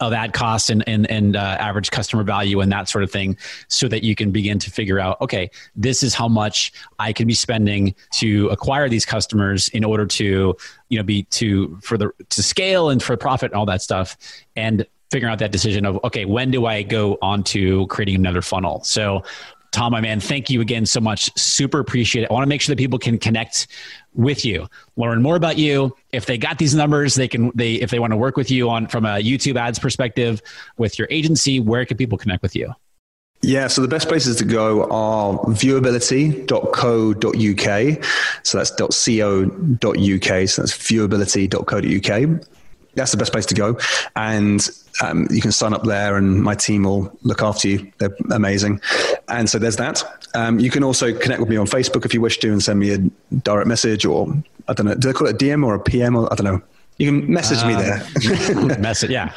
[0.00, 3.36] of ad cost and and, and uh, average customer value and that sort of thing,
[3.68, 7.26] so that you can begin to figure out, okay, this is how much I can
[7.26, 10.56] be spending to acquire these customers in order to
[10.88, 14.16] you know be to for the to scale and for profit and all that stuff,
[14.56, 18.42] and figuring out that decision of okay, when do I go on to creating another
[18.42, 18.82] funnel?
[18.82, 19.22] So
[19.74, 21.36] Tom, my man, thank you again so much.
[21.36, 22.30] Super appreciate it.
[22.30, 23.66] I want to make sure that people can connect
[24.14, 25.96] with you, learn more about you.
[26.12, 28.70] If they got these numbers, they can they if they want to work with you
[28.70, 30.40] on from a YouTube ads perspective
[30.78, 32.72] with your agency, where can people connect with you?
[33.42, 38.04] Yeah, so the best places to go are viewability.co.uk.
[38.44, 40.48] So that's .co.uk.
[40.48, 42.48] So that's viewability.co.uk
[42.94, 43.78] that's the best place to go.
[44.16, 44.68] And
[45.02, 47.92] um, you can sign up there, and my team will look after you.
[47.98, 48.80] They're amazing.
[49.28, 50.02] And so there's that.
[50.34, 52.78] Um, you can also connect with me on Facebook if you wish to, and send
[52.78, 52.98] me a
[53.38, 54.32] direct message, or
[54.68, 56.16] I don't know, do they call it a DM or a PM?
[56.16, 56.62] Or I don't know.
[56.98, 58.78] You can message me there.
[58.78, 59.34] message, yeah.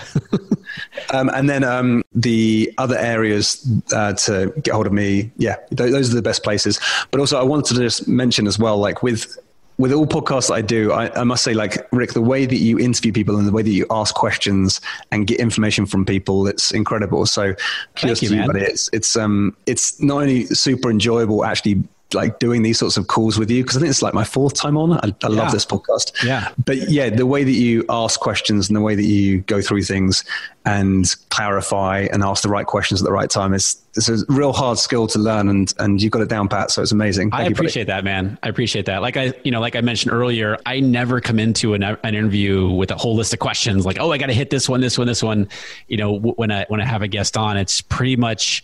[1.11, 6.11] um, and then um, the other areas uh, to get hold of me, yeah, those
[6.11, 6.79] are the best places.
[7.09, 9.39] But also, I wanted to just mention as well, like with
[9.77, 12.79] with all podcasts I do, I, I, must say, like Rick, the way that you
[12.79, 16.71] interview people and the way that you ask questions and get information from people, it's
[16.71, 17.25] incredible.
[17.25, 17.53] So,
[17.95, 18.61] kudos to you, buddy.
[18.61, 23.37] It's it's um it's not only super enjoyable actually like doing these sorts of calls
[23.37, 24.93] with you because I think it's like my fourth time on.
[24.93, 26.23] I, I love this podcast.
[26.23, 26.49] Yeah.
[26.65, 29.83] But yeah, the way that you ask questions and the way that you go through
[29.83, 30.23] things
[30.65, 34.53] and clarify and ask the right questions at the right time is it's a real
[34.53, 36.71] hard skill to learn and and you've got it down pat.
[36.71, 37.31] So it's amazing.
[37.31, 38.37] Thank I appreciate that, man.
[38.43, 39.01] I appreciate that.
[39.01, 42.69] Like I, you know, like I mentioned earlier, I never come into an, an interview
[42.69, 44.97] with a whole list of questions like, oh, I got to hit this one, this
[44.97, 45.49] one, this one.
[45.87, 48.63] You know, when I when I have a guest on, it's pretty much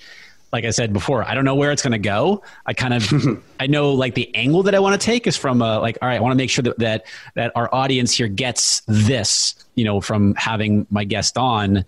[0.53, 2.43] like I said before, I don't know where it's going to go.
[2.65, 5.61] I kind of, I know like the angle that I want to take is from
[5.61, 8.27] a, like, all right, I want to make sure that, that, that our audience here
[8.27, 11.85] gets this, you know, from having my guest on.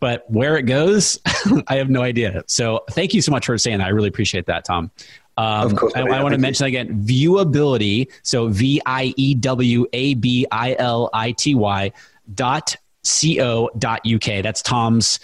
[0.00, 1.18] but where it goes,
[1.68, 2.42] I have no idea.
[2.46, 3.86] So thank you so much for saying that.
[3.86, 4.90] I really appreciate that, Tom.
[5.36, 5.92] Um, of course.
[5.94, 8.08] I, I want to mention again viewability.
[8.24, 11.92] So V I E W A B I L I T Y
[12.34, 14.42] dot co dot uk.
[14.42, 15.20] That's Tom's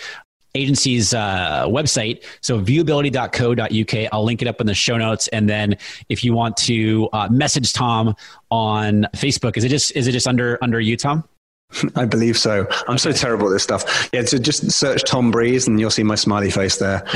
[0.54, 2.24] agency's uh, website.
[2.40, 4.08] So viewability.co.uk.
[4.12, 5.28] I'll link it up in the show notes.
[5.28, 5.76] And then
[6.08, 8.14] if you want to uh, message Tom
[8.50, 11.24] on Facebook, is it just is it just under under you, Tom?
[11.96, 12.66] I believe so.
[12.88, 14.08] I'm so terrible at this stuff.
[14.12, 17.00] Yeah, so just search Tom Breeze and you'll see my smiley face there.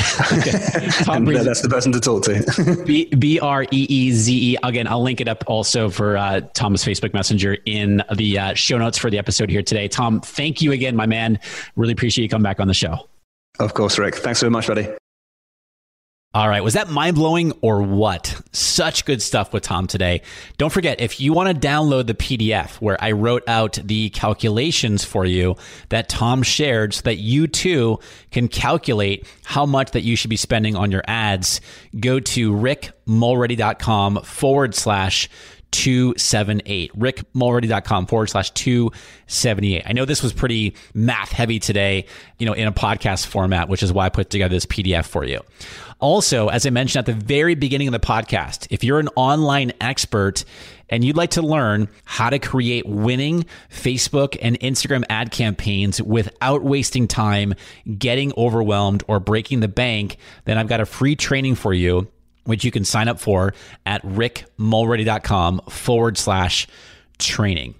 [1.05, 1.45] Tom Breeze.
[1.45, 2.85] That's the person to talk to.
[3.17, 4.57] B R E E Z E.
[4.63, 8.79] Again, I'll link it up also for uh, Tom's Facebook Messenger in the uh, show
[8.79, 9.89] notes for the episode here today.
[9.89, 11.39] Tom, thank you again, my man.
[11.77, 13.09] Really appreciate you coming back on the show.
[13.59, 14.17] Of course, Rick.
[14.17, 14.89] Thanks very much, buddy.
[16.35, 16.63] All right.
[16.63, 18.39] Was that mind blowing or what?
[18.53, 20.21] Such good stuff with Tom today.
[20.59, 25.05] Don't forget, if you want to download the PDF where I wrote out the calculations
[25.05, 25.57] for you
[25.89, 27.99] that Tom shared so that you too
[28.31, 31.63] can calculate how much that you should be spending on your ads,
[31.99, 35.31] go to rickmulready.com forward slash
[35.71, 36.93] 278.
[36.99, 39.83] rickmulready.com forward slash 278.
[39.87, 42.07] I know this was pretty math heavy today,
[42.39, 45.25] you know, in a podcast format, which is why I put together this PDF for
[45.25, 45.41] you.
[46.01, 49.73] Also, as I mentioned at the very beginning of the podcast, if you're an online
[49.81, 50.45] expert
[50.89, 56.63] and you'd like to learn how to create winning Facebook and Instagram ad campaigns without
[56.63, 57.55] wasting time,
[57.99, 62.09] getting overwhelmed, or breaking the bank, then I've got a free training for you
[62.49, 63.53] which you can sign up for
[63.85, 66.67] at rickmulready.com forward slash
[67.19, 67.75] training.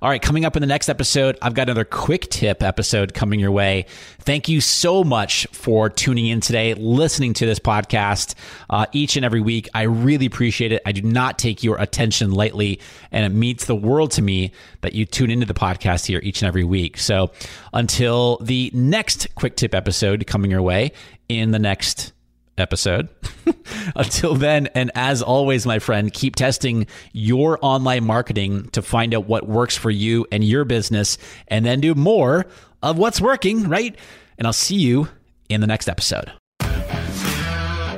[0.00, 3.40] All right, coming up in the next episode, I've got another quick tip episode coming
[3.40, 3.86] your way.
[4.20, 8.34] Thank you so much for tuning in today, listening to this podcast
[8.70, 9.68] uh, each and every week.
[9.74, 10.80] I really appreciate it.
[10.86, 12.80] I do not take your attention lightly,
[13.12, 16.40] and it means the world to me that you tune into the podcast here each
[16.40, 16.96] and every week.
[16.96, 17.32] So
[17.72, 20.92] until the next quick tip episode coming your way
[21.28, 22.13] in the next
[22.58, 23.08] episode.
[23.96, 29.26] Until then, and as always, my friend, keep testing your online marketing to find out
[29.26, 32.46] what works for you and your business, and then do more
[32.82, 33.96] of what's working, right?
[34.38, 35.08] And I'll see you
[35.48, 36.32] in the next episode.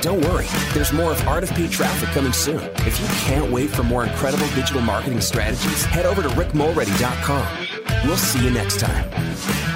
[0.00, 2.60] Don't worry, there's more of Art of Traffic coming soon.
[2.86, 7.66] If you can't wait for more incredible digital marketing strategies, head over to rickmulready.com.
[8.04, 9.75] We'll see you next time.